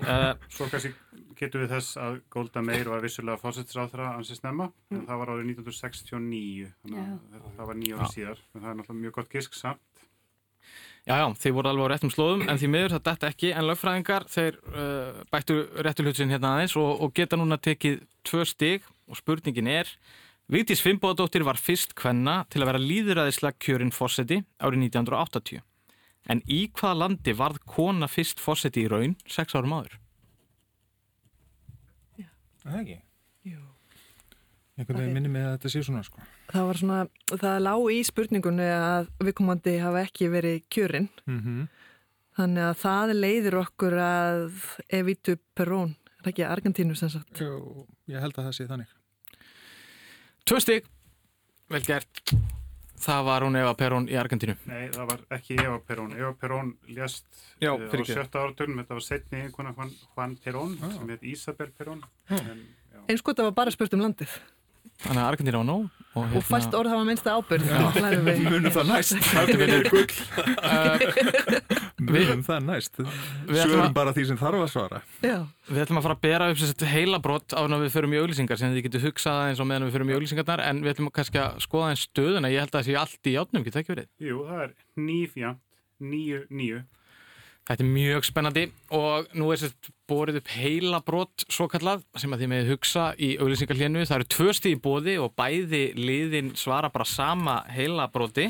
[0.03, 0.91] Uh, Svo kannski
[1.37, 5.51] getur við þess að Golda Meir var vissulega fósittisráþra ansið snemma, en það var árið
[5.53, 9.55] 1969, þannig að það var nýja ári síðar, en það er náttúrulega mjög gott gisk
[9.55, 10.06] samt.
[11.07, 13.67] Já, já, þið voru alveg á réttum slóðum en því miður það detta ekki en
[13.69, 18.89] lögfræðingar þeir uh, bættu réttu hlutin hérna aðeins og, og geta núna tekið tvö stig
[19.07, 19.93] og spurningin er
[20.51, 25.63] Vigdís Fimboðadóttir var fyrst kvenna til að vera líðræðislega kjörinn fórseti árið 1980
[26.27, 29.95] en í hvaða landi varð kona fyrst fórseti í raun sex árum áður?
[32.67, 32.97] Það ekki
[33.47, 33.61] Jú.
[34.75, 36.19] einhvern veginn minni mig að þetta sé svona sko.
[36.47, 41.09] Það var svona, það lá í spurningunni að viðkomandi hafa ekki verið kjörinn.
[41.25, 41.67] mm -hmm.
[42.37, 44.51] Þannig að það leiðir okkur að
[44.93, 47.39] Evitu Perón, er ekki Argentínu sem sagt.
[47.41, 48.87] Jó, ég held að það sé þannig
[50.45, 50.85] Tvö stig,
[51.67, 52.31] vel gert
[52.97, 56.13] það var hún Eva Perón í Argentínu Nei, það var ekki Eva Perón.
[56.17, 57.25] Eva Perón lést
[57.59, 60.91] Já, eh, á sjötta áratögnum, þetta var setni einhverja Juan, Juan Perón, Ah.
[60.91, 62.03] sem heit Isabel Perón.
[62.29, 62.99] En, já.
[63.09, 64.29] Eins gott að var bara spurt um landið
[65.03, 67.35] þannig að Argentínu var nóg og, og fæst orð hafa minnsta
[68.27, 68.41] við.
[68.47, 69.13] munum það næst.
[71.97, 72.99] Munum það næst.
[73.47, 75.01] Svörum bara því sem þarf að svara.
[75.25, 78.19] Já, Við ætlum að fara að bera upp þessi heilabrott á að við förum í
[78.21, 81.09] auglýsingar sem þið getur hugsað eins og meðan við förum í auglýsingarnar en við ætlum
[81.15, 82.51] kannski að skoða einn stöðuna.
[82.53, 84.07] Ég held að það sé allt í játnum, getur það ekki verið?
[84.29, 84.71] Jú, það er
[85.07, 85.61] nýfjant,
[86.13, 86.79] níu, níu.
[87.67, 88.61] Þetta er mjög spennandi
[88.95, 93.33] og nú er sérst borið upp heilabrott svo kallað sem að þið með hugsa í
[93.41, 98.47] auglýsingarlénu það eru tvö stíð í bóði og bæði liðin svara bara sama heilabrotti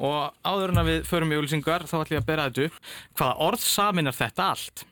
[0.00, 2.78] og áður en að við förum í auglýsingar þá ætlum ég að bera þetta upp.
[3.18, 4.84] Hvaða orð saminar þetta allt?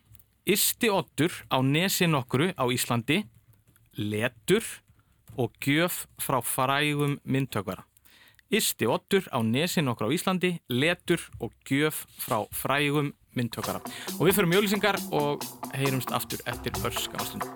[0.44, 3.22] Isti oddur á nesi nokkru á Íslandi
[3.96, 4.66] letur
[5.40, 7.86] og gjöf frá frægum myndtökvara.
[8.50, 13.82] Isti oddur á nesi nokkru á Íslandi letur og gjöf frá frægum myndtökvara
[14.18, 15.44] og við förum í auglýsingar og
[15.76, 17.46] heyrumst aftur eftir örskamastund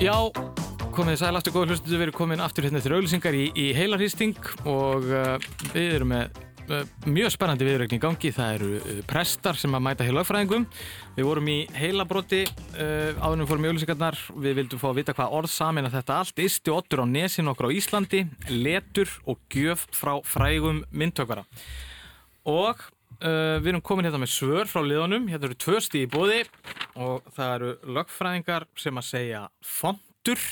[0.00, 0.16] Já,
[0.96, 3.66] komið þið sæl aftur góða hlustuðu, við erum komin aftur hérna til auglýsingar í, í
[3.76, 5.34] heilarhýsting og uh,
[5.74, 6.46] við erum með
[7.06, 10.66] mjög spennandi viðrögn í gangi, það eru uh, prestar sem að mæta heilagfræðingum.
[11.16, 15.14] Við vorum í heilabróti uh, en við fórum í auglýsingarnar, við vildum fá að vita
[15.16, 19.40] hvað orð samin að þetta allt, isti ottur á nesin okkur á Íslandi, letur og
[19.52, 21.46] gjöf frá frægum myndtökvara.
[22.50, 22.86] Og
[23.24, 26.40] uh, við erum komin hérna með svör frá liðunum, hérna eru tvö stíð í bóði
[27.00, 30.48] og það eru lögfræðingar sem að segja fontur,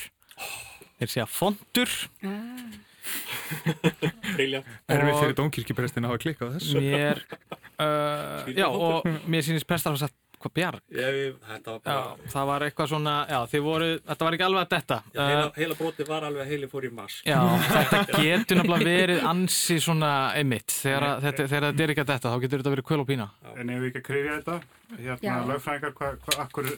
[0.98, 2.88] þeir segja fontur, Briljant.
[4.38, 7.20] erum við fyrir dómkirkjuprestin að hafa klikkað á þessu mér,
[7.84, 10.82] uh, já og mér sýnist prestar að sagt hvað bjarg.
[10.94, 14.44] Ég, þetta var Já, bara, það var eitthvað svona, já þið voru, þetta var ekki
[14.46, 14.98] alveg að detta.
[15.11, 17.16] já, heila, Uh, heila broti var alveg að heili fór í mars.
[17.26, 17.40] Já,
[17.74, 22.12] þetta getur nefnilega verið ansi svona einmitt, þegar, að- þetta, þegar þetta er ekki að
[22.12, 23.26] detta þá getur þetta verið kvöl og pína.
[23.56, 24.61] En ef við ekki að krifja þetta,
[24.97, 26.68] hérna, lögfræðingar, hvað, hvað, akkur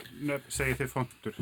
[0.51, 1.37] segir þið fontur?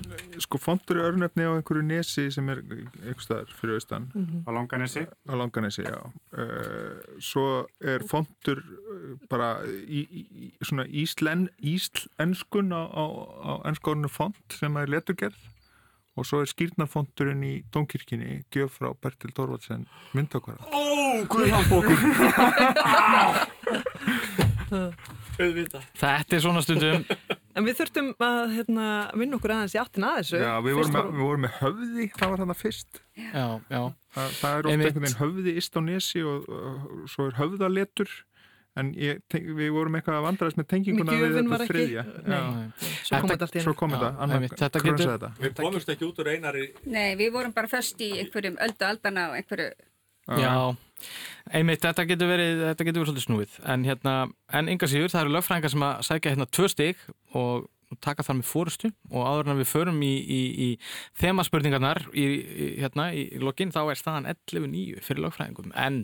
[0.45, 4.09] Sko fontur er örnefni á einhverju nesi sem er einhver staðar fyrir austan.
[4.45, 5.05] Á Langanesi?
[5.09, 5.99] á Langanesi, já.
[6.33, 7.47] Uh, svo
[7.81, 14.59] er fontur uh, bara í, í, í svona íslen, íslenskun á, á, á ennskórnu font
[14.61, 15.39] sem er leturgerð.
[16.19, 19.87] Og svo er skýrnafonturinn í Dómkirkjunni gjöf frá Bertil Torvaldsen
[20.19, 20.83] myndakvara Ó,
[21.31, 21.95] hvað hann bókur?
[25.39, 27.05] Þetta er svona stundum,
[27.55, 28.86] en við þurftum að hérna,
[29.18, 30.41] vinna okkur aðeins í áttin að þessu.
[30.43, 33.03] Já, við vorum, með, við vorum með höfði, það var þarna fyrst.
[33.18, 33.82] Já, já.
[34.18, 38.16] að það er ofta einhvern veginn höfði ist á nesi og, og svo er höfðaletur
[38.78, 39.18] en ég,
[39.59, 42.05] við vorum eitthvað að vandræðast með tenginguna við þetta.
[42.28, 42.41] Já,
[43.64, 46.30] Svo kom Þetta- í annar einmitt, þetta krönsa getur- þetta Við komumst ekki út úr
[46.34, 49.72] einari Nei, við vorum bara föst í einhverjum öldu aldana og einhverju
[50.29, 50.76] Já,
[51.57, 53.59] einmitt, þetta getur verið, þetta getur verið svolítið snúið.
[53.72, 54.14] En hérna,
[54.61, 57.05] en yngar síður, það eru lögfræðingar sem að sækja hérna tvö stig
[57.39, 57.68] og
[58.05, 60.68] taka þar með fórustu og áður en við förum í, í, í
[61.20, 62.26] þemaspurningarnar í,
[62.83, 65.72] hérna í lokin þá er staðan 11.9 fyrir lögfræðingum.
[65.72, 66.03] En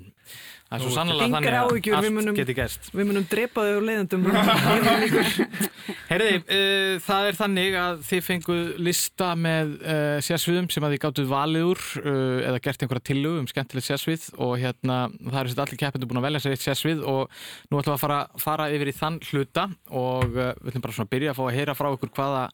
[0.74, 2.88] það er svo sannlega þannig að við allt munum- geti gerst.
[2.94, 4.26] Við munum drepa þau úr leiðendum.
[6.08, 11.02] Heyriði, uh, það er þannig að þið fenguð lista með uh, sérsviðum sem að þið
[11.04, 15.52] gáttuð valið úr uh, eða gert einhverja tillögu um skemmtilegt sérsvið og hérna það eru
[15.54, 17.22] sér allir keppendur búin að velja sér eitt sérsvið og
[17.70, 20.96] nú ætlum við að fara, fara yfir í þann hluta og uh, við ætlum bara
[20.98, 22.44] svona að byrja að fá að heyra frá ykkur hvaða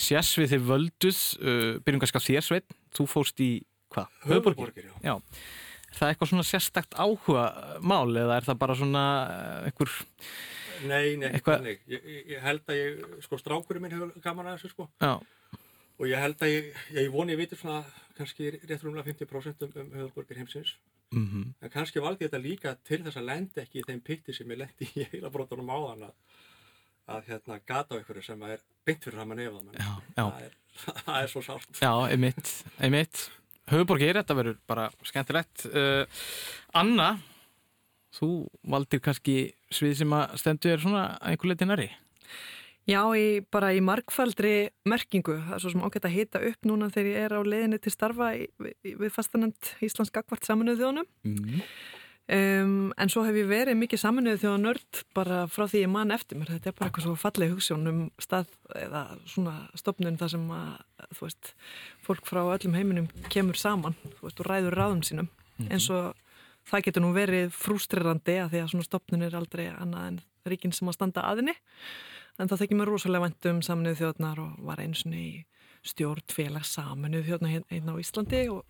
[0.00, 3.40] sérsvið þið völduð uh, byrjum kannski á þér sveit, þú fóst
[6.00, 7.44] það eitthvað svona sérstakt áhuga
[7.84, 9.94] mál eða er það bara svona uh, einhver
[10.80, 11.80] Nei, nei, Eitthvað- þannig.
[11.92, 14.86] Ég, ég, held að ég, sko, strákurinn minn hefur gaman að þessu, sko.
[15.04, 15.18] Já,
[16.00, 17.82] Og ég held að ég, ég voni ég viti svona
[18.16, 20.70] kannski rétt rúmlega 50% um, um höfðborgir heimsins.
[21.12, 24.48] mhm En kannski valdi þetta líka til þess að lendi ekki í þeim pitti sem
[24.54, 26.14] ég lendi í heila brotunum áðan að,
[27.12, 29.60] að hérna gata á einhverju sem er beint fyrir hann að nefa
[30.16, 30.48] það.
[31.20, 31.68] Er, svo sárt.
[31.76, 33.26] Já, einmitt, einmitt.
[33.70, 35.66] Höfuborgir, þetta verður bara skemmtilegt.
[35.70, 36.22] Uh,
[36.76, 37.12] Anna,
[38.16, 38.30] þú
[38.72, 39.36] valdir kannski
[39.70, 41.90] svið sem að stendur þér svona einhver leiti næri.
[42.88, 45.36] Já, í, bara í margfaldri merkingu.
[45.46, 47.92] Það er svo sem ágætt að hita upp núna þegar ég er á leiðinni til
[47.94, 51.10] starfa í, við, við fastanend Íslands Gagvart saminuðu þjónum.
[51.28, 51.60] Mm.
[52.30, 56.38] Um, en svo hef ég verið mikið saminuðu þjóðanörd bara frá því ég man eftir
[56.38, 56.52] mér.
[56.54, 60.68] Þetta er bara eitthvað svo falleg hugssjón um stað eða svona stopnun þar sem að,
[61.16, 61.50] þú veist,
[62.06, 65.30] fólk frá öllum heiminum kemur saman, þú veist, og ræður ráðum sínum.
[65.66, 66.14] eins og
[66.70, 70.74] það getur nú verið frústrirandi að því að svona stopnun er aldrei annað en ríkin
[70.76, 71.56] sem að standa aðinni.
[72.38, 75.32] En það þekki mér rosalega vænt um saminuðu þjóðnar og var einu svona í
[75.86, 78.64] stjórn félag saminuðu þjóðnar hérna á Íslandi og,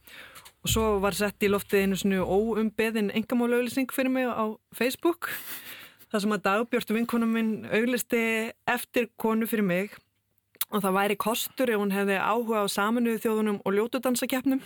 [0.63, 4.47] og svo var sett í loftið einu svona óumbeðin engamálauðlýsing fyrir mig á
[4.77, 5.31] Facebook
[6.11, 8.23] þar sem að dagbjörtu vinkonum minn auglisti
[8.71, 9.99] eftir konu fyrir mig
[10.71, 14.61] og það væri kostur ef hún hefði áhuga á saminuðu þjóðunum og ljótudansakeppnum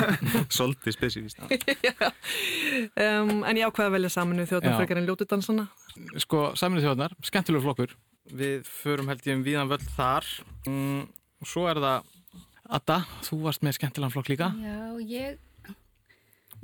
[0.56, 4.80] Svolítið spesifíst um, en ég ákveða að velja saminuðu þjóðunum Já.
[4.82, 5.68] frekar en ljótudansana
[6.18, 7.92] Sko, saminuð þjóðnar, skemmtilegur flokkur.
[8.34, 10.26] Við förum held ég um víðan völd þar.
[10.66, 11.04] Mm,
[11.42, 12.12] og svo er það,
[12.78, 14.50] Adda, þú varst með skemmtilegan flokk líka.
[14.56, 15.74] Já, ég,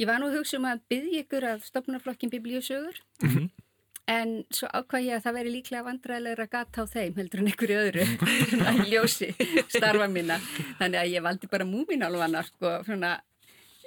[0.00, 3.02] ég var nú að hugsa um að byggja ykkur af stopnarflokkin biblíusögur.
[4.10, 7.50] En svo ákvað ég að það veri líklega vandræðilegra að gata á þeim heldur en
[7.50, 8.06] einhverju öðru.
[8.50, 9.28] Svona í ljósi
[9.70, 10.38] starfa mína.
[10.80, 13.12] Þannig að ég valdi bara múminálfana sko, svona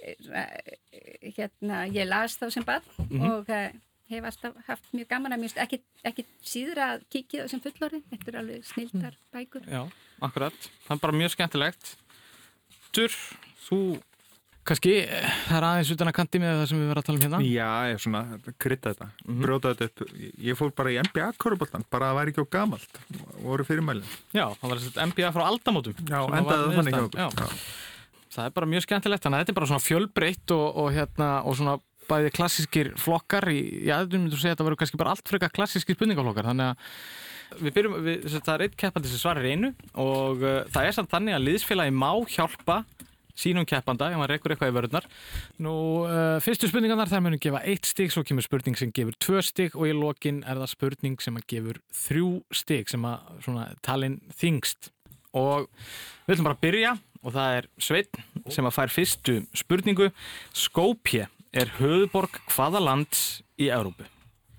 [0.06, 0.78] eh,
[1.36, 3.74] hérna, ég las þá sem bad og eh,
[4.14, 8.02] hef alltaf haft mjög gaman að mjög ekki, ekki síður að kikið á sem fullorði
[8.12, 9.68] þetta er alveg snildar bækur.
[9.68, 9.84] Já,
[10.26, 10.66] akkurat.
[10.88, 11.94] Það er bara mjög skemmtilegt.
[12.94, 13.16] Dur,
[13.66, 13.80] þú,
[14.68, 14.94] kannski,
[15.48, 17.40] það er aðeins utan að kanti með það sem við verðum að tala um hérna.
[17.48, 18.22] Já, ég er svona,
[18.64, 19.08] krydda þetta,
[19.44, 23.02] brjóta þetta upp Ég fór bara í NBA-köruboltan, bara að það væri ekki á gamalt
[23.44, 25.98] voru fyrirmælin Já, það var þessi NBA frá aldamótum.
[26.06, 27.50] Já, endaði þannig okkur Já.
[28.34, 31.28] Það er bara mjög skemmtilegt, þannig að þetta er bara svona fjölbreytt og, og, hérna,
[31.46, 31.76] og svona
[32.10, 35.54] bæði klassískir flokkar í, já, þú myndur segja að þetta verður kannski bara allt frekar
[35.54, 36.98] klassískir spurningaflokkar, þannig að
[37.60, 41.12] við byrjum, við, það er eitt keppandi sem svarir einu og uh, það er samt
[41.14, 42.84] þannig að liðsfélagi má hjálpa
[43.38, 45.08] sínum keppanda, ef maður reykur eitthvað í vörðnar.
[45.66, 45.76] Nú,
[46.06, 49.78] uh, fyrstu spurningarnar það munum gefa eitt stig, svo kemur spurning sem gefur tvö stig
[49.78, 54.20] og í lokin er það spurning sem að gefur þrjú stig sem að svona talin
[54.38, 54.92] þingst.
[55.34, 55.66] Og
[56.28, 56.94] við ætlum bara að byrja
[57.24, 60.12] og það er Sveinn sem að fær fyrstu spurningu.
[60.54, 64.06] Skópje er höfuborg hvaða lands í Európu?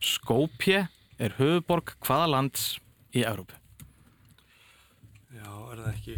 [0.02, 0.86] Skópje
[1.22, 2.72] er höfuborg hvaða lands
[3.20, 3.58] í Európu?
[5.34, 6.16] Já, er það ekki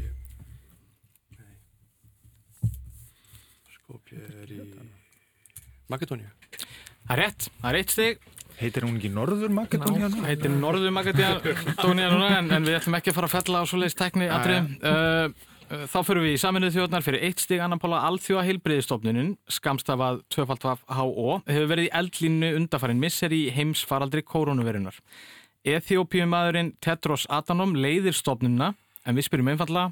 [1.36, 2.72] Nei
[3.76, 4.62] Skopje er í
[5.92, 6.32] Makedóníu
[7.06, 8.24] Það er rétt, það er eitt stig.
[8.56, 10.08] Heitir hún ekki Norður Makedónia?
[10.10, 13.98] Það heitir Norður núna en, en við ætlum ekki að fara að fella á svoleiðis
[14.00, 14.66] tækni atriðum.
[14.80, 19.30] Uh, uh, þá fyrir við í saminuð þjóðnar fyrir eitt stig annan póla Alþjóða heilbriðistofnunin
[19.58, 24.98] skamstafað 2.HO hefur verið í eldlínu undafarin misseri í heimsfaraldri koronavirunar.
[25.66, 29.88] Eþjópiumadurinn Tedros Adhanom leiðir stofnunina en við spyrjum einfalla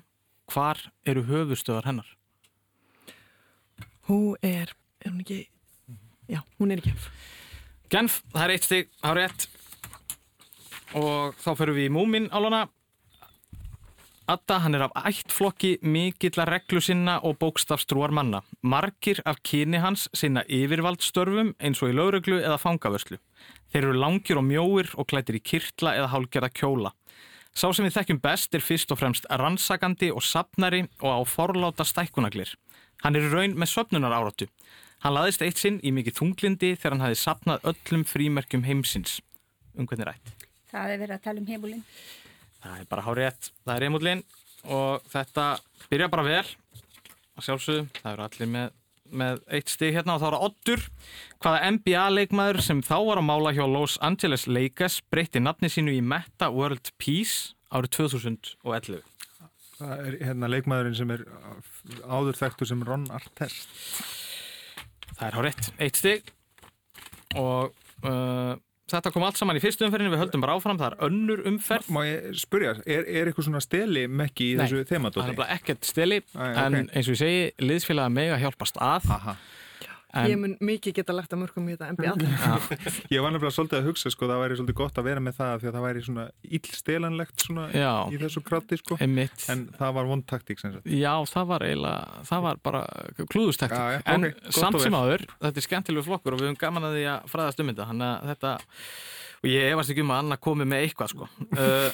[0.53, 2.07] hvar eru höfustöðar hennar?
[4.07, 4.71] Hún er,
[5.03, 5.41] er hún ekki,
[6.31, 6.95] já, hún er ekki
[7.91, 9.49] Genf, það er eitt stig, það er rétt
[10.95, 12.67] og þá fyrir við í Múmin álana
[14.25, 18.41] Adda hann er af ættflokki mikilla reglu sinna og bókstafstrúar manna.
[18.63, 23.19] Margir af kyni hans sinna yfirvaldstörfum eins og í lögreglu eða fangavörslu.
[23.75, 26.93] Þeir eru langir og mjóir og klættir í kirtla eða hálgerða kjóla.
[27.51, 31.83] Sá sem við þekkjum best er fyrst og fremst rannsakandi og sapnari og á forláta
[31.83, 32.53] stækkunaglir.
[33.03, 34.47] Hann er raun með söpnunar áratu.
[35.03, 39.19] Hann laðist eitt sinn í mikið þunglindi þegar hann hafi sapnað öllum frímerkjum heimsins.
[39.75, 40.47] Um hvernig rætt?
[40.71, 41.83] Það er verið að tala um heimúlinn.
[42.63, 44.25] Það er bara hárétt, það er Emúlin
[44.71, 45.49] og þetta
[45.91, 46.47] byrja bara vel
[47.35, 48.79] að sjálfsögðu, það eru allir með,
[49.11, 50.85] með eitt stig hérna og þá er það Oddur.
[51.45, 55.95] Hvaða NBA leikmaður sem þá var að mála hjá Los Angeles Lakers breytti nafni sínu
[55.95, 59.03] í Meta World Peace árið 2011
[59.75, 61.25] Það er hérna leikmaðurinn sem er
[62.07, 63.73] áður þekktur sem Ron Artest.
[65.15, 66.31] Það er hárétt, eitt stig.
[67.35, 67.75] Og
[68.07, 68.55] uh,
[68.95, 71.89] Þetta kom allt saman í fyrstu umferðinu, við höldum bara áfram, það er önnur umferð.
[71.95, 75.27] Má ég spurja, er, er eitthvað svona steli mekki í Nei, þessu Það þemadóti?
[75.35, 76.95] er bara ekkert steli, Æ, en ok.
[76.95, 79.11] eins og ég segi, liðsfélaga meg að hjálpast að.
[79.19, 79.37] Aha.
[80.15, 82.13] En, Ég mun mikið geta lagt að mörgum í þetta NBA.
[83.15, 85.55] Ég var nefnilega svolítið að hugsa, sko, það væri svolítið gott að vera með það
[85.63, 86.27] því að það væri svona
[86.59, 87.91] illstelanlegt svona Já.
[88.15, 88.99] í þessu krati, sko.
[89.03, 89.47] einmitt.
[89.53, 90.87] En það var vond taktík, sem sagt.
[90.91, 92.85] Já, það var eiginlega, það var bara
[93.25, 93.81] klúðustektik.
[93.81, 96.63] Já, já, en ok, gott samt sem áður, þetta er skemmtilegu flokkur og við höfum
[96.63, 97.89] gaman að því að fræðast um þetta.
[97.91, 98.55] Þannig að þetta,
[99.45, 101.29] og ég efast ekki um að Anna komi með eitthvað, sko.
[101.55, 101.93] Uh,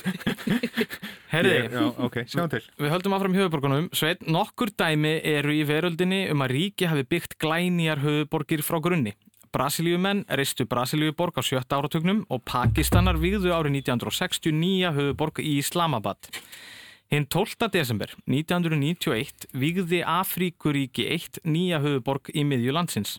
[1.30, 2.62] herði, Ég- Já, ok, sjáum til.
[2.80, 3.88] við höldum áfram höfuborgunum.
[3.94, 9.12] Sveit, nokkur dæmi eru í veröldinni um að ríki hafi byggt glænýjar höfuborgir frá grunni.
[9.50, 16.30] Brasilíumenn reistu Brasilíuborg á sjötta áratugnum og Pakistanar vigðu árið 1969 höfuborg í Islamabad.
[17.10, 17.66] Hinn 12.
[17.74, 23.16] desember 1991 vigði Afríkuríki 1 nýja höfuborg í miðju landsins.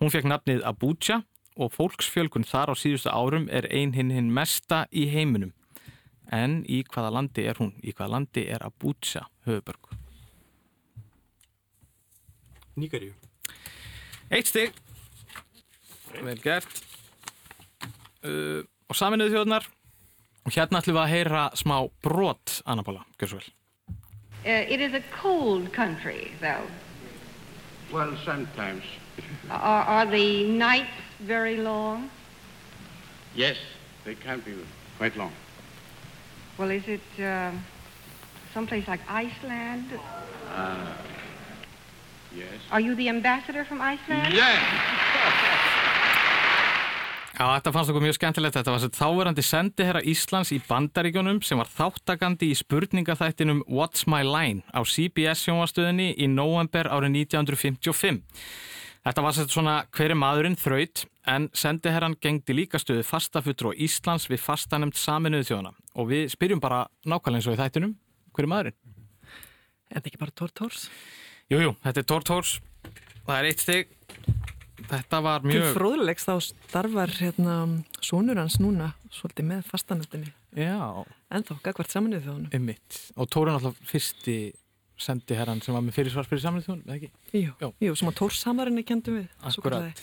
[0.00, 1.20] Hún fekk nafnið Abuja
[1.56, 5.54] og fólksfjölgun þar á síðustu árum er ein hinn hinn mesta í heiminum.
[6.32, 7.72] En í hvaða landi er hún?
[7.82, 9.92] Í hvaða landi er Abuja höfuborg?
[12.76, 13.14] Níkaríu.
[14.30, 14.74] Eitt stig.
[16.16, 16.82] Vel gert.
[18.26, 19.68] Uh, og saminuðu þjóðnar.
[20.46, 23.52] Og hérna ætlum við að heyra smá brot, Anna Pála, gjör svo vel.
[24.46, 26.66] Uh, it is a cold country, though.
[27.92, 28.84] Well, sometimes.
[29.50, 32.10] Are, are the nights very long?
[33.34, 33.56] Yes,
[34.04, 34.52] they can be
[34.98, 35.32] quite long.
[36.58, 37.52] Well, is it uh,
[38.54, 39.84] someplace like Iceland?
[42.34, 42.60] Yes.
[42.70, 44.32] Are you the ambassador from Iceland?
[44.32, 44.62] Yes!
[47.36, 48.54] Já, þetta fannst okkur mjög skemmtilegt.
[48.56, 54.22] Þetta var þess þáverandi sendiherra Íslands í Bandaríkjónum sem var þáttakandi í spurningaþættinum What's My
[54.24, 58.22] Line á CBS sjónvastöðinni í november árið 1955.
[59.06, 64.24] Þetta var sett svona hverju maðurinn þraut en sendiherran gengdi líka stöðu fastafutur á Íslands
[64.26, 65.70] við fastanemt saminuðu þjóðana.
[65.94, 67.92] Og við spyrjum bara nákvæmlega eins og í þættinum,
[68.34, 68.76] hverju maðurinn?
[69.86, 70.88] Er þetta ekki bara Tór Tórs?
[71.54, 72.56] Jú, jú, þetta er Tór Tórs.
[73.28, 73.94] Það er eitt stig.
[74.90, 75.70] Þetta var Til mjög...
[75.78, 77.56] fróðulegs þá starfar hérna
[78.02, 80.34] sonur hans núna svolítið með fastanöndinni.
[80.58, 82.52] Já, En þá, gagvart saminuð þjóðunum.
[82.54, 83.00] Einmitt.
[83.14, 84.36] Og Tóri er náttúrulega fyrsti
[84.96, 87.10] sendi herran sem var með fyrirsvar fyrir samlið þjóðun, eða ekki?
[87.36, 87.68] Jú, Já.
[87.86, 89.28] jú, sem að Tórs samarinni kendum við.
[89.52, 89.94] svokallaði.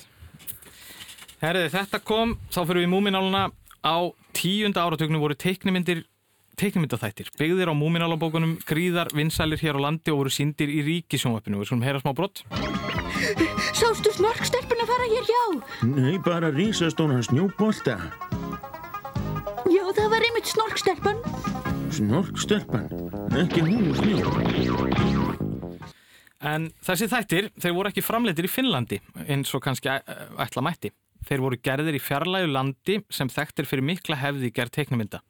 [1.43, 3.43] Herriði, þetta kom, þá fyrir við múmináluna
[3.83, 3.95] á
[4.37, 6.05] tíunda áratugnum voru teiknimyndir
[6.55, 11.57] teiknimyndaþættir, byggðir á múminálabókunum gríðar vinsælir hér á landi og voru síndir í ríkisjónvöppinu.
[11.59, 12.43] Við skulum heyra smá brott.
[13.73, 15.41] Sástu snorkstelpuna fara hér hjá?
[15.89, 17.97] Nei, bara rísastónan snjóbolta.
[19.73, 21.17] Já, það var einmitt snorkstelpan.
[21.93, 22.87] Snorkstelpan,
[23.37, 24.31] ekki hún úr snjó.
[26.43, 28.97] En þessi þættir, þeir voru ekki framleitir í Finnlandi
[29.29, 30.01] eins og kannski æ-
[30.43, 30.89] ætla mætti.
[31.29, 35.21] Þeir voru gerðir í fjarlægu landi sem þekktir fyrir mikla hefði gerð teiknimynda.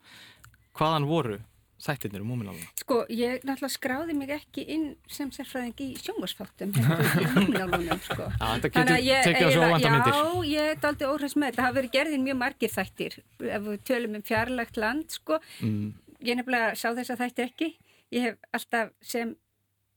[0.79, 1.37] Hvaðan voru
[1.83, 2.65] þættirnir um múmináluna?
[2.79, 8.29] Sko, ég náttúrulega skráði mig ekki inn sem sérfræðing í ekki í múminálunum, sko.
[8.39, 10.15] Já, þetta getur að tekið á svo óvænta myndir.
[10.15, 11.59] Já, ég er aldrei óhræst með þetta.
[11.59, 13.19] Það hafa verið gerðin mjög margir þættir
[13.51, 15.41] ef við tölum um fjarlægt land, sko.
[15.59, 15.91] Mm.
[16.23, 17.69] Ég nefnilega sá þess að þættir ekki.
[18.13, 19.33] Ég hef alltaf sem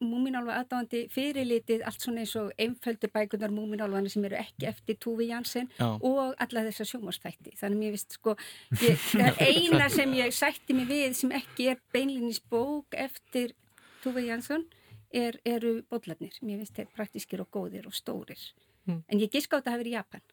[0.03, 5.31] múminálfa aðdáðandi fyrirlitið allt svona eins og einföldu bækunar múminálfana sem eru ekki eftir Túvi
[5.31, 5.87] Jansen Já.
[5.97, 7.55] og alla þessar sjónvarsþætti.
[7.57, 8.35] Þannig mér vist sko,
[8.83, 13.57] ég, það er eina sem ég sætti mig við sem ekki er beinlinis bók eftir
[14.05, 14.67] Túvi Jansson
[15.11, 16.37] er, eru bóllarnir.
[16.45, 18.43] Mér finnst þeir praktískir og góðir og stórir.
[18.87, 19.01] Mm.
[19.09, 20.27] En ég giska á þetta að hafa verið í Japan.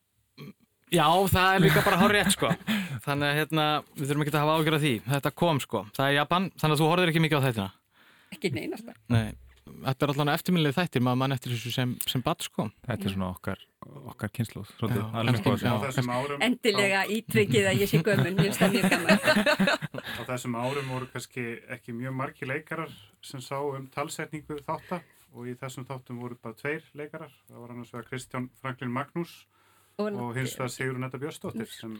[0.92, 2.50] Já, það er líka bara hár rétt sko.
[3.04, 3.68] Þannig að hérna,
[3.98, 4.92] við þurfum ekki að hafa ágjörð af því.
[5.14, 5.86] Þetta kom sko.
[5.96, 7.70] Það er Japan, þannig að þú horfir ekki mikið á þættina.
[8.34, 8.96] Ekki neinasta.
[9.14, 9.28] Nei,
[9.88, 12.68] þetta er allavega eftirminnileg þættir, maður mann eftir þessu sem, sem bat sko.
[12.88, 13.64] Þetta er svona okkar,
[14.14, 14.34] okkar
[16.14, 19.74] árum Endilega ítrykkið að ég sé ég finnst það mjög gaman.
[20.20, 22.92] á þessum árum voru kannski ekki mjög margi leikarar
[23.24, 25.02] sem sá um talsetningu þátta
[25.34, 29.34] og í þessum þáttum voru bara tveir leikarar það var annars vegar Kristján Franklin Magnús
[30.02, 31.92] Og, hins vegar Sigrun Netta Björnsdóttir sem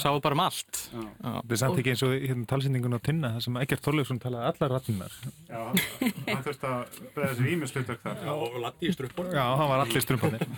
[0.00, 0.80] Sáu bara um allt.
[1.22, 4.74] er samt ekki eins og hérna talsendingun á Tinna það sem Egert Þorleifsson talaði allar
[4.74, 5.60] rattinnar já,
[6.26, 9.36] hann þurfti að beða sér ímislutverk þar Já, og landi í struppunum.
[9.38, 10.48] Já, hann var allir strumpanir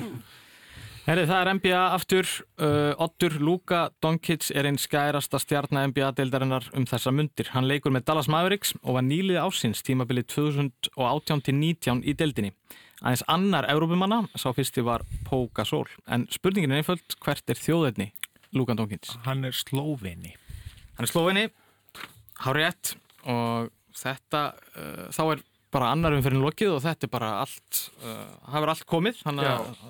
[1.11, 2.29] Herri, það er NBA aftur.
[2.61, 7.49] Uh, Oddur Luka Doncic er einn skærasta stjarnar NBA-deildarinnar um þessa mundir.
[7.55, 12.53] Hann leikur með Dallas Mavericks og var nýlið ásins tímabilið 2018-19 í deildinni.
[13.01, 15.87] Aðeins annar Evrópumanna, sá fyrsti var Pau Gasol.
[16.13, 18.11] En spurningin er einföld, hvert er þjóðirni
[18.53, 19.09] Luka Doncic?
[19.25, 20.35] Hann er slóvinni
[20.99, 21.47] Hann er slóvinni,
[22.45, 22.93] hárétt
[23.25, 24.43] og þetta,
[24.75, 28.85] uh, þá er bara annar umferðin lokið og þetta er bara allt, uh, hafur allt
[28.91, 29.23] komið,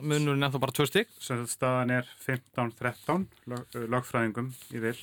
[0.05, 1.11] munurinn er þá bara tvö stygg.
[1.19, 4.95] staðan er 15-13 lög, lögfræðingum í vil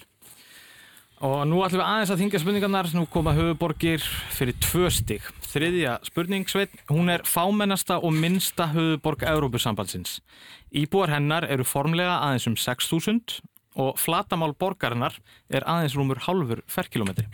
[1.17, 4.03] Og nú ætlum við aðeins að þingja spurningarnar, nú koma höfuborgir
[4.37, 5.23] fyrir tvö stig.
[5.49, 10.19] Þriðja spurning, Sveit, hún er fámennasta og minnsta höfuborg Európusambandsins.
[10.69, 13.39] Íbúar hennar eru formlega aðeins um 6.000
[13.81, 15.17] og flatamál borgarinnar
[15.49, 17.25] er aðeins rúmur hálfur ferkilometri.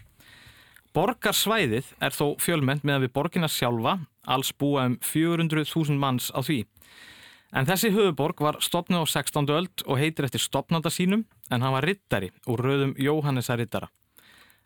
[0.96, 6.62] Borgarsvæðið er þó fjölmennt meðan við borgina sjálfa, alls búa um 400.000 manns á því.
[7.54, 9.50] En þessi höfuborg var stopnuð á 16.
[9.54, 13.92] öld og heitir eftir stopnanda sínum en hann var rittari úr röðum Jóhannesa rittara.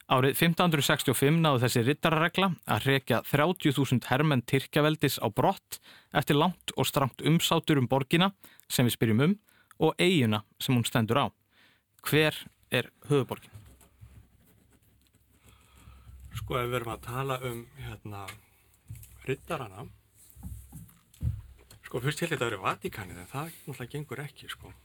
[0.07, 5.81] Árið 1565 náðu þessi rittararegla að rekja 30.000 hermenn Tyrkjaveldis á brott
[6.15, 8.31] eftir langt og strangt umsátur um borgina
[8.71, 9.35] sem við spyrjum um
[9.83, 11.25] og eiguna sem hún stendur á.
[12.07, 12.39] Hver
[12.71, 13.51] er höfuborgin?
[16.39, 18.23] Sko, ef við erum að tala um, hérna,
[19.27, 19.89] riddarana,
[21.87, 24.75] sko, fyrst held ég að vera Vatikanið, en það náttúrulega gengur ekki, sko.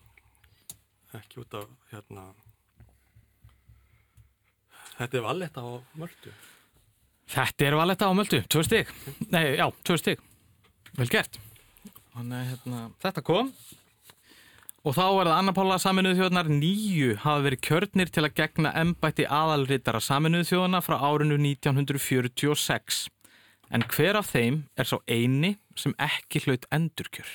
[1.18, 2.30] Ekki út af, hérna,
[4.96, 6.32] þetta er valletta á mörtu.
[7.32, 8.90] Þetta er valetta á möldu, tvö stig.
[9.32, 10.20] Nei, já, tvö stig.
[10.98, 11.38] Vel gert.
[12.12, 13.48] Þannig, hérna, þetta kom.
[14.82, 18.72] Og þá er það Anna Pála saminuð þjóðnar nýju hafa verið kjörnir til að gegna
[18.80, 23.04] embætti aðalritara saminuð þjóðana frá árinu 1946.
[23.72, 27.30] En hver af þeim er sá eini sem ekki hlaut endurkjör?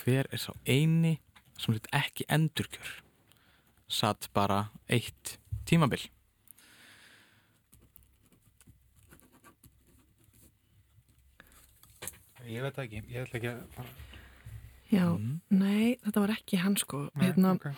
[0.00, 1.20] Hver er sá eini
[1.54, 2.96] sem hlaut ekki endurkjör?
[3.86, 5.36] Satt bara eitt
[5.70, 6.08] tímabil.
[12.46, 13.94] Ég veit ekki, ég ætla ekki að fara
[14.86, 15.06] Já,
[15.50, 17.72] nei, þetta var ekki hann sko hérna, ok.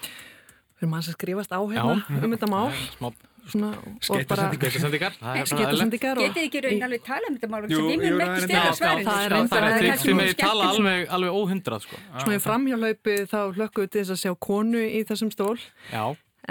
[0.76, 2.66] við erum aðeins að skrifast á hérna um þetta mál
[2.98, 3.08] Smá
[3.48, 5.16] Skeitasendingar.
[5.22, 7.98] Það skeitasendingar og Getið ekki raun alveg tala um þetta mál Jú, sem við jú,
[8.02, 9.08] munum það ekki er stela reyndar- svarinu.
[9.08, 12.00] það er það það tryggt sem við tala alveg, alveg óhundrað sko.
[12.18, 15.56] svona í framhjálaupi þá hlökkum við til þess að sjá konu í þessum stól
[15.92, 16.04] Já,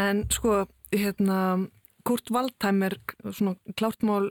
[0.08, 0.58] en sko,
[0.96, 1.40] hérna
[2.08, 2.98] Kurt Waldheim er
[3.32, 4.30] svona klártmál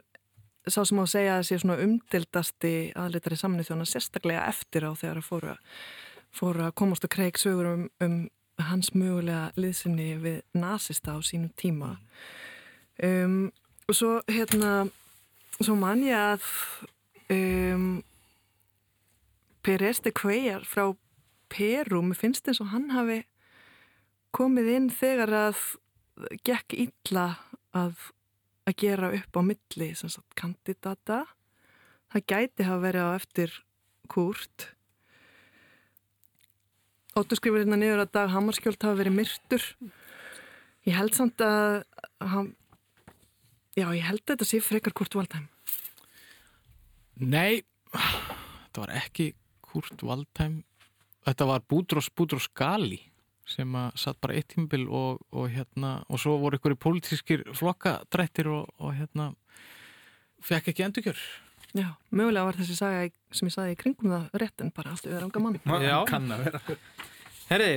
[0.66, 4.90] sá sem á að segja að sé svona umdildasti aðlitari saminu þjóna sérstaklega eftir á
[4.98, 5.60] þegar að fóru að,
[6.34, 8.16] fóru að komast að kreik sögur um, um
[8.56, 11.98] hans mögulega liðsynni við nazista á sínum tíma
[13.02, 13.52] um,
[13.86, 14.88] og svo hérna
[15.60, 16.44] svo man ég að
[17.32, 17.88] um,
[19.66, 20.92] Pérez de Cuellar frá
[21.50, 23.22] Peru, mér finnst eins og hann hafi
[24.36, 25.62] komið inn þegar að
[26.46, 27.26] gekk illa
[27.76, 28.10] að,
[28.66, 31.24] að gera upp á milli sagt kandidata.
[32.12, 33.54] Það gæti hafa verið á eftir
[34.10, 34.68] Kurt.
[37.16, 39.64] Óttu skrifur hérna niður að Dag Hammarskjöld hafa verið myrtur.
[40.86, 41.82] Ég held samt að
[42.22, 42.52] hann,
[43.76, 45.48] já ég held að þetta sé frekar Kurt Waldheim
[47.16, 49.32] nei, þetta var ekki
[49.66, 50.62] Kurt Waldheim,
[51.26, 53.02] þetta var Búdrós Búdrós Gali
[53.46, 57.44] sem að satt bara eitt tímabil og, og hérna, og svo voru ykkur í pólitískir
[57.54, 59.30] flokkadrættir og, og hérna
[60.46, 61.20] fekk ekki endurkjör.
[61.76, 65.06] Já, mögulega var þessi saga sem ég saði í kringum það rétt en bara allt
[65.06, 65.96] yfir ánga mann Já.
[66.08, 66.60] Kann að vera
[67.50, 67.70] Herri,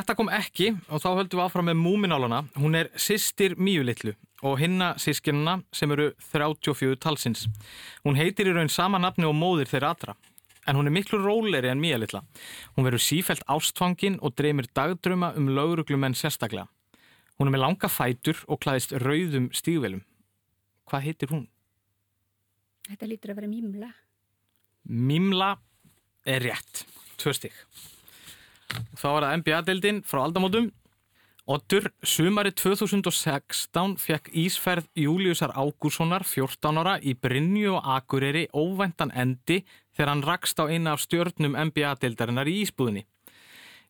[0.00, 2.42] þetta kom ekki og þá höldum við áfram með múminálana.
[2.56, 7.46] Hún er sýstir Míulitlu og hinna sískinuna sem eru 34 talsins.
[8.06, 10.16] Hún heitir í raun sama nafni og móðir þeirra allra.
[10.66, 12.22] En hún er miklu róleri en Míulitla.
[12.76, 16.68] Hún verður sífælt ástfangin og dreymir dagdrauma um lauruglumenn sérstaklega.
[17.38, 20.04] Hún er með langa fætur og klæðist rauðum stígvelum.
[20.88, 21.48] Hvað heitir hún?
[22.88, 23.90] Þetta lítur að vera mýmla.
[24.88, 25.56] Mimla
[26.26, 26.84] er rétt.
[27.18, 27.56] Tvö stygg.
[28.98, 30.70] Þá er það NBA-deildin frá aldamótum
[31.50, 39.64] Oddur, sumari 2016 fekk Ísferð Júliusar Ágúrssonar 14 ára í Brynju og Akureyri óvæntan endi
[39.90, 43.02] þegar hann rakst á eina af stjörnum NBA-deildarinnar í Ísbúðinni.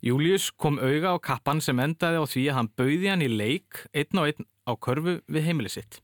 [0.00, 3.82] Július kom auga á kappan sem endaði á því að hann bauði hann í leik
[3.92, 6.00] einn á einn á körfu við heimili sitt.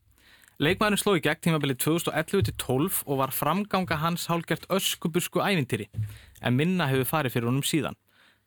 [0.61, 5.89] Leikmaðurinn sló í gegn tímabilið 2011-12 og var framganga hans hálgert öskubusku ævintýri
[6.45, 7.97] en minna hefur farið fyrir honum síðan.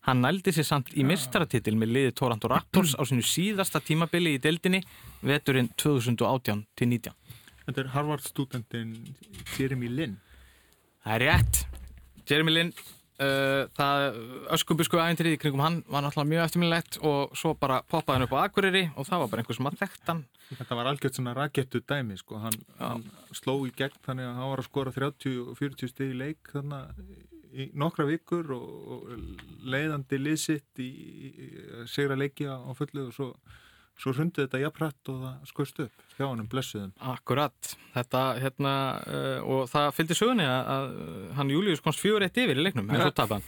[0.03, 4.41] Hann nældi sér samt í mistratitil með liði Toronto Raptors á sinu síðasta tímabili í
[4.43, 4.83] deildinni
[5.23, 7.13] veturinn 2018-19.
[7.63, 8.97] Þetta er Harvard studentin
[9.55, 10.17] Jeremy Lin.
[11.05, 11.61] Það er rétt.
[12.27, 12.73] Jeremy Lin,
[13.23, 14.19] uh, það
[14.57, 18.35] öskubusku æfintrið í kringum hann var náttúrulega mjög eftirminnilegt og svo bara poppaði hann upp
[18.35, 20.25] á Akureyri og það var bara einhver sem að þekkt hann.
[20.53, 22.43] Þetta var algjört svona rakettu dæmi sko.
[22.43, 26.51] Hann, hann sló í gegn þannig að hann var að skora 30-40 steg í leik
[26.51, 31.49] þannig í nokkra vikur og, og leiðandi liðsitt í, í,
[31.91, 33.29] segra leikja á fullu og svo,
[34.01, 36.95] svo hrundið þetta jafnrætt og það skoist upp hjá hann um blessuðum.
[37.13, 38.75] Akkurat, þetta hérna
[39.05, 40.91] uh, og það fylgdi sögni að, að
[41.39, 43.41] hann Július komst fjögur eitt yfir í leiknum en svo tapa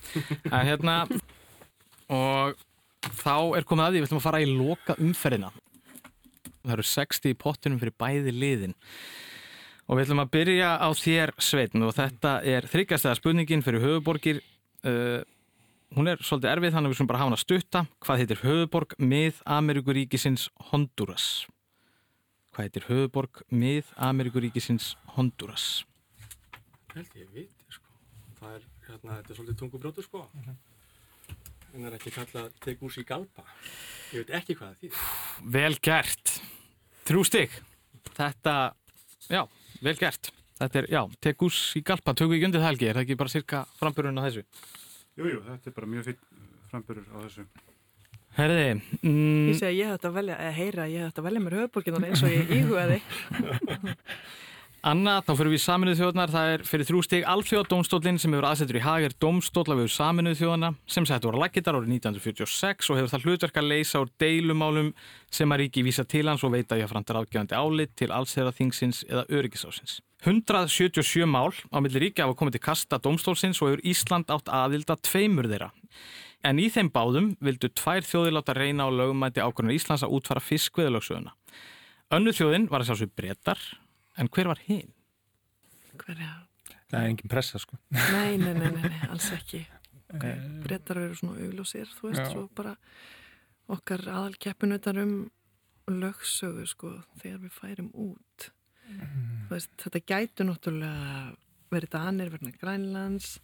[0.51, 1.01] en hérna
[2.13, 2.57] og
[3.21, 5.53] þá er komið að því við ætlum að fara í loka umferðina
[6.65, 8.77] það eru 60 í pottunum fyrir bæði liðin
[9.85, 14.41] Og við ætlum að byrja á þér Sveitn og þetta er þryggjastæða spurningin fyrir höfuborgir.
[14.85, 15.21] Uh,
[15.97, 17.83] hún er svolítið erfið þannig að við sem bara hafa hann að stutta.
[18.05, 21.27] Hvað heitir höfuborg mið Ameríkuríkisins Honduras?
[22.55, 25.67] Hvað heitir höfuborg mið Ameríkuríkisins Honduras?
[26.95, 27.93] Held ég viti sko.
[28.39, 30.25] Það er, hérna, þetta er svolítið tungubrjótu sko.
[31.75, 33.45] En það er ekki kallað Tegucigalpa.
[34.15, 35.05] Ég veit ekki hvað það þýðir.
[35.59, 36.35] Vel gert.
[37.05, 37.57] Þrjú stygg.
[38.15, 38.55] Þetta,
[39.27, 39.43] já,
[39.83, 40.31] vel gert.
[40.61, 43.63] Þetta er, já, Tegucigalpa, tökum við ekki undir það helgi, er það ekki bara cirka
[43.81, 44.45] framburðun á þessu?
[45.19, 46.21] Jújú, jú, þetta er bara mjög fyrir
[46.71, 47.47] framburður á þessu.
[48.35, 48.69] Herði,
[49.03, 51.29] mm, Ég segi að ég hef þetta að velja, eða heyra, ég hef þetta að
[51.29, 52.99] velja mér höfuborgin eins og ég íhugaði.
[54.85, 58.47] Anna, þá fyrir við í saminuð þjóðnar, það er fyrir þrjú stig Alþjóðadómstólinn sem hefur
[58.51, 63.13] aðsettur í hagir domstóla við saminuð þjóðana sem sættu voru laggittar árið 1946 og hefur
[63.15, 64.91] það hlutverk að leysa úr deilumálum
[65.33, 68.53] sem að ríki vísa til hans og veita ég að framta ráðgjöfandi álit til allsherra
[68.53, 70.03] þingsins eða öryggisásins.
[70.21, 74.99] 177 mál á milli ríki hafa komið til kasta domstólsins og hefur Ísland átt aðilda
[75.01, 75.71] tveimur þeirra.
[76.45, 80.45] En í þeim báðum vildu tvær þjóðir láta reyna á lögumæti ákvörðunar Íslands að útfara
[80.45, 81.33] fiskveðalögsöguna.
[82.13, 83.65] Önnu þjóðin var að sjá svo breytar
[84.19, 84.93] En hver var hinn?
[85.99, 86.33] Hverja?
[86.91, 87.79] Það er engin pressa sko.
[87.95, 89.65] Nei, nei, nei, nei, alls ekki.
[90.15, 90.37] Okay.
[90.63, 92.29] Brettar eru svona auglósir, þú veist, Já.
[92.31, 92.75] svo bara
[93.75, 95.15] okkar aðalkeppinutar um
[95.91, 96.93] lögsögu, sko,
[97.23, 98.51] þegar við færum út.
[98.85, 101.35] Þú veist, þetta gætu náttúrulega
[101.75, 103.39] verið Danir verið Grænlands,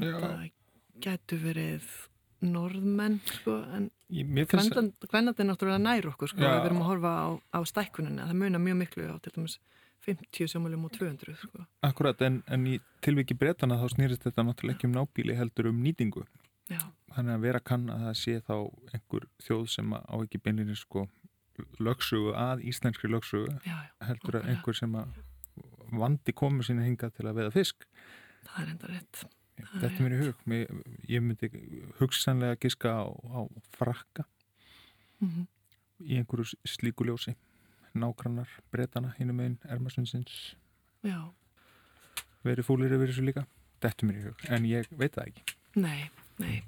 [0.00, 0.16] Já.
[0.16, 0.48] það
[1.04, 1.92] gætu verið
[2.44, 6.60] norðmenn, sko, en Grænland, Grænland er náttúrulega nær okkur, sko, Já.
[6.62, 9.58] við erum að horfa á, á stækkunina, það munar mjög miklu á til dæmis
[10.04, 11.64] 50 sjómálum og 200, sko.
[11.86, 15.82] Akkurat, en, en í tilviki breytana þá snýrist þetta náttúrulega ekki um nábíli heldur um
[15.84, 16.24] nýtingu.
[16.70, 16.80] Já.
[17.14, 18.54] Þannig að vera kann að það sé þá
[18.96, 21.06] einhver þjóð sem á ekki beinlinni sko
[21.78, 23.76] lögsögu að íslenskri lögsögu Já,
[24.08, 25.12] heldur að einhver sem að
[25.94, 27.84] vandi komur sína hingað til að veða fisk.
[28.48, 29.24] Það er enda rétt.
[29.54, 30.40] Þetta er mér í hug.
[30.50, 30.72] Mér,
[31.08, 31.50] ég myndi
[32.00, 33.40] hugsanlega giska á, á
[33.76, 34.24] frakka
[35.22, 35.44] Mhm.
[36.02, 37.36] í einhverju slíku ljósi.
[37.94, 40.54] Nágrannar, breytana, hinum einn, Ermarsundsins,
[41.06, 41.18] Já.
[42.44, 43.44] verið fúlir yfir þessu líka.
[43.84, 45.56] Þetta mér í hug, en ég veit það ekki.
[45.76, 46.10] Nei,
[46.42, 46.62] nei.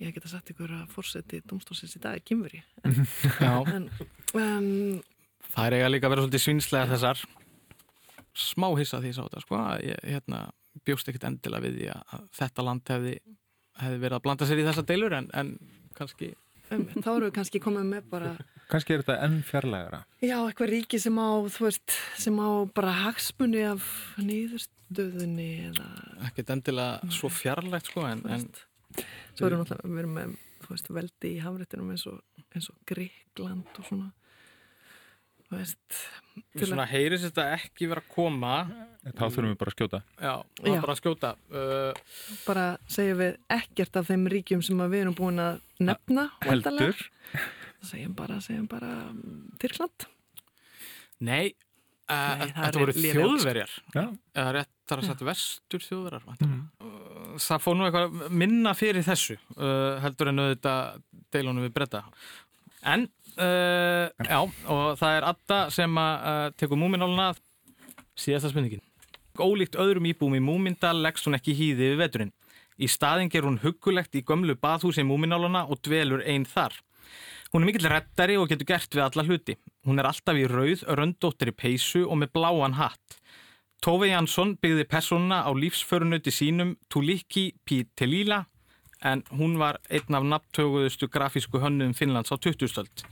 [0.00, 2.62] Ég geta sagt ykkur að fórseti domstólsins í dag er.
[3.74, 3.90] En,
[4.34, 5.02] um,
[5.50, 7.20] Það er eiga líka að vera svolítið svinslega þessar
[8.38, 10.40] smá hissa því ég sá þetta sko að ég hérna,
[10.86, 13.14] bjóst ekkert endilega við því að að þetta land hefði,
[13.80, 15.50] hefði verið að blanda sér í þessa deilur en, en
[15.98, 16.30] kannski
[16.74, 18.32] um, þá erum við kannski komið með bara,
[18.70, 19.98] Kannski er þetta enn fjarlægara.
[20.22, 23.86] já, eitthvað ríki sem á, þú veist, sem á bara hagsmunni af
[24.22, 25.88] nýðurstöðunni eða,
[26.28, 28.46] ekkert endilega svo fjarlægt sko en, en
[29.34, 32.22] svo erum við náttúrulega, við erum með, þú veist, veldi í hafrættinum eins og,
[32.54, 34.08] eins og Gríkland og svona,
[35.48, 36.00] þú veist,
[36.62, 38.54] svona heyrist þetta ekki vera að koma
[39.00, 40.02] Þá þurfum við bara að skjóta.
[40.20, 40.74] Já, Já.
[40.74, 45.16] bara að skjóta uh, bara segjum við ekkert af þeim ríkjum sem að við erum
[45.16, 46.26] búin að nefna.
[46.44, 47.00] Heldur.
[47.86, 50.06] segjum bara, segjum bara mm, Tyrkland
[51.20, 51.52] Nei,
[52.08, 54.02] uh, Nei, það þetta voru þjóðverjar Já.
[54.34, 56.60] eða rétt þar að setja vestur þjóðverjar mm.
[57.46, 61.02] það fór nú eitthvað minna fyrir þessu uh, heldur en auðvitað
[61.34, 62.04] deilunum við breyta
[62.90, 67.32] en uh, já, og það er Adda sem að uh, tekur múmináluna
[68.18, 68.84] síðasta spurningin
[69.38, 72.32] Ólíkt öðrum íbúum í Múmindal leggst hún ekki í hýði við veturinn.
[72.80, 76.74] Í staðin ger hún huggulegt í gömlu baðhúsi Múmináluna og dvelur einn þar.
[77.52, 79.56] Hún er mikill reddari og getur gert við alla hluti.
[79.86, 83.18] Hún er alltaf í rauð, röndóttri peysu og með bláan hatt.
[83.82, 88.44] Tove Jansson byggði persónuna á lífsförunuti sínum Tuliki Pitelila
[89.00, 93.06] en hún var einn af nafntöguðustu grafísku hönnum Finnlands á 2000-stöld.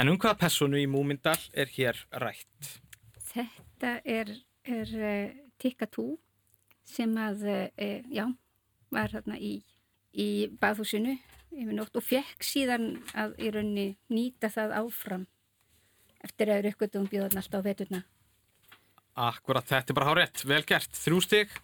[0.00, 2.78] En um hvaða persónu í Múmindal er hér rætt?
[3.28, 4.32] Þetta er,
[4.64, 4.94] er
[5.58, 6.18] uh, Tikkatú
[6.88, 7.44] sem að,
[7.74, 8.24] uh, já,
[8.94, 9.58] var þarna í,
[10.12, 10.28] í
[11.74, 15.26] nótt og fekk síðan að í raunni nýta það áfram
[16.24, 18.02] eftir að raukkvöldum bjóðan alltaf á veturna.
[19.18, 21.56] Akkurat, þetta er bara hár rétt, vel gert, þrjú stygg.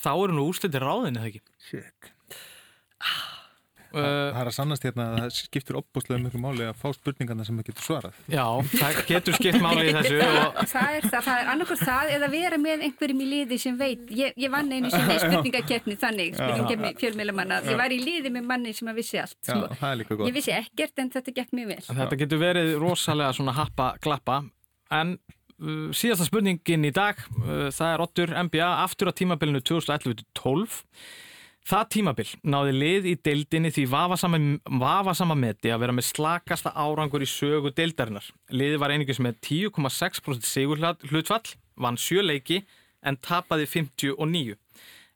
[0.00, 1.42] Þá eru nú úrslitir ráðinni, eða ekki?
[1.60, 2.10] Shit.
[3.00, 3.29] Uh,
[3.94, 7.56] það er að sannast hérna að það skiptir opbúslega mjög máli að fá spurningarna sem
[7.56, 8.20] maður getur svarað.
[8.30, 10.18] Já, það getur skipt máli í þessu.
[10.20, 10.60] Og...
[10.70, 14.04] Það er það, það er annarkur það eða vera með einhverjum í liði sem veit.
[14.20, 17.60] Ég, ég vann einu sem er spurningakeppni þannig, spurningakeppni fjölmjölamanna.
[17.70, 19.38] Ég var í liði með manni sem að vissi allt.
[19.42, 19.80] Já, sko.
[19.80, 20.30] það er líka gott.
[20.30, 21.82] Ég vissi ekkert en þetta gekk mjög vel.
[21.90, 24.42] Þetta getur verið rosalega svona happa-glappa,
[25.00, 30.80] en uh, síðasta spurningin í dag, uh, það er Ottur NBA aftur á tímabilinu 2011-12.
[31.70, 34.38] Það tímabil náði lið í deildinni því vafasama,
[34.80, 38.26] vafasama meti að vera með slakasta árangur í sögu deildarinnar.
[38.50, 42.64] Liði var einingis með 10,6% sigur hlutfall, vann sjö leiki
[43.06, 44.56] en tapaði 59.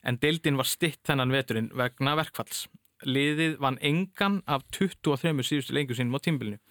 [0.07, 2.69] En deildin var stitt þennan veturinn vegna verkfalls.
[3.03, 6.63] Liðið vann engan af 23 síðustu lengur sínum á tímabilinu.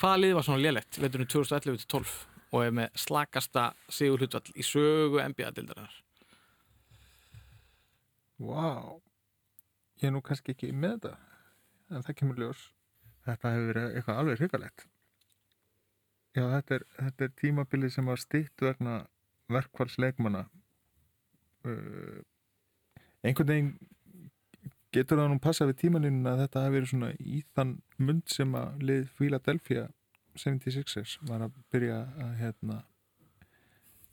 [0.00, 2.16] Hvaða lið var svona liðlegt veturinn 2011-12
[2.56, 6.00] og er með slakasta sigur hlutfall í sögu NBA-deildarinnar?
[8.40, 8.96] Vá,
[10.00, 11.12] ég er nú kannski ekki með þetta,
[11.90, 12.64] en það kemur ljós.
[13.26, 14.86] Þetta hefur verið eitthvað alveg hrikalegt.
[16.30, 18.96] Já, þetta er, þetta er tímabilið sem var stýtt vegna
[19.50, 20.44] verkfallsleikmanna.
[21.66, 22.20] Uh,
[23.26, 23.72] einhvern veginn
[24.94, 28.54] getur það nú passa við tímaninn að þetta hefur verið svona í þann mund sem
[28.58, 29.88] að lið Philadelphia
[30.38, 32.78] 76ers var að byrja að hérna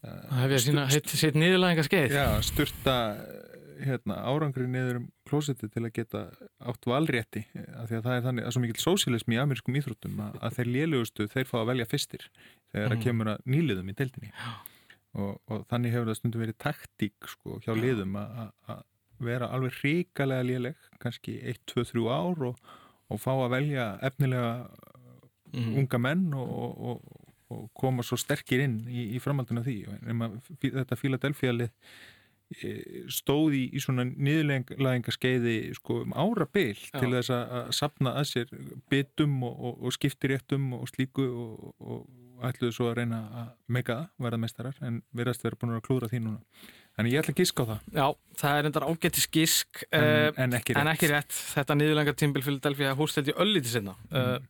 [0.08, 2.16] hefði að sína heitt sitt nýðurlæðinga skeið.
[2.16, 2.98] Já, styrta
[3.86, 6.22] hérna, árangri niður um klósetti til að geta
[6.72, 7.44] átt valrétti
[7.76, 10.56] af því að það er þannig að svo mikill sósialismi í amerískum íþróttum að, að
[10.58, 12.26] þeir lélugustu þeir fá að velja fyrstir
[12.72, 13.04] þegar það Mhm.
[13.06, 14.32] kemur að nýliðum í deildinni
[15.18, 18.84] og, og þannig hefur það stundum verið taktík sko, hjá liðum að
[19.20, 22.60] vera alveg ríkalega léleg kannski 1, 2, 3 ár og,
[23.10, 24.70] og fá að velja efnilega
[25.48, 25.78] Mhm.
[25.80, 27.22] unga menn og, og, og,
[27.56, 30.28] og koma svo sterkir inn í, í framhaldinu af því Nema,
[30.60, 31.70] þetta Philadelphia lið
[33.12, 36.96] stóð í, í svona niðurlæginga skeiði sko um árabil Já.
[37.02, 38.54] til þess að að sapna að sér
[38.92, 43.98] bitum og, og, og skiptiréttum og slíku og, og ætluðu svo að reyna að meika
[43.98, 46.68] það, verða meistarar en verðast vera búin að klúra því núna.
[46.98, 47.88] Þannig ég ætla að giska á það.
[47.98, 48.06] Já,
[48.42, 50.78] það er endar ágættis gisk En- eh, en ekki.
[50.78, 53.98] En ekki rétt, þetta niðurlengar tímbil Philadelphia hósteldi öllítið sinna.
[54.10, 54.48] Mm.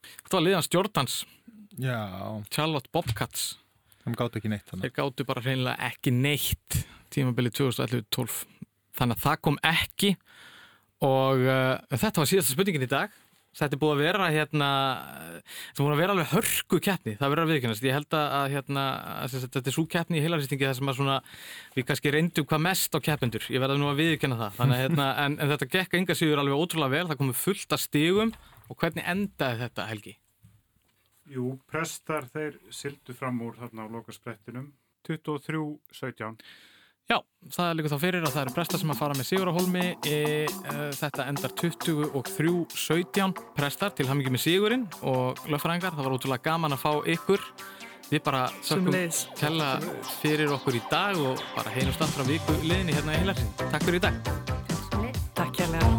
[0.00, 1.18] Þetta var liðans Jordans
[1.78, 2.00] Já.
[2.54, 3.58] Charlotte Bobcats
[4.04, 6.80] Þeim gátt ekki neitt þannig Þeir gáttu bara reynilega ekki neitt
[7.14, 8.40] tímabili 2011-12
[8.94, 10.14] Þannig að það kom ekki
[11.04, 13.12] og uh, þetta var síðasta spurningin í dag
[13.54, 14.68] Þetta er búið að vera hérna,
[15.44, 17.84] þetta er búið að vera alveg hörku keppni, það verður að viðkennast.
[17.86, 18.86] Ég held að hérna,
[19.22, 21.18] að þetta er svo keppni í heilaristingi þar sem að svona,
[21.76, 23.46] við kannski reyndum hvað mest á keppendur.
[23.54, 24.58] Ég verði nú að viðkenna það.
[24.58, 27.78] Þannig, að, hérna, en, en þetta gekk enga síður alveg ótrúlega vel, það komið fullt
[27.78, 28.34] af stigum
[28.66, 30.16] og hvernig endaði þetta, Helgi?
[31.30, 34.72] Jú, prestar þeir sildu fram úr þarna á lokasprettinum.
[35.04, 36.38] 23-17
[37.04, 37.18] Já,
[37.52, 39.56] það er líka þá fyrir að það eru prestar sem að fara með Sigur á
[39.58, 46.16] Holmi e, e, þetta endar 23-17 prestar til hamingi með Sigurinn og löffræðingar, það var
[46.16, 47.44] ótrúlega gaman að fá ykkur.
[48.08, 49.26] Við bara Sömuleiðis.
[49.36, 49.74] kella
[50.22, 53.52] fyrir okkur í dag og bara heinum stað frá viku liðinni hérna í Heilarsin.
[53.68, 55.93] Takk fyrir í dag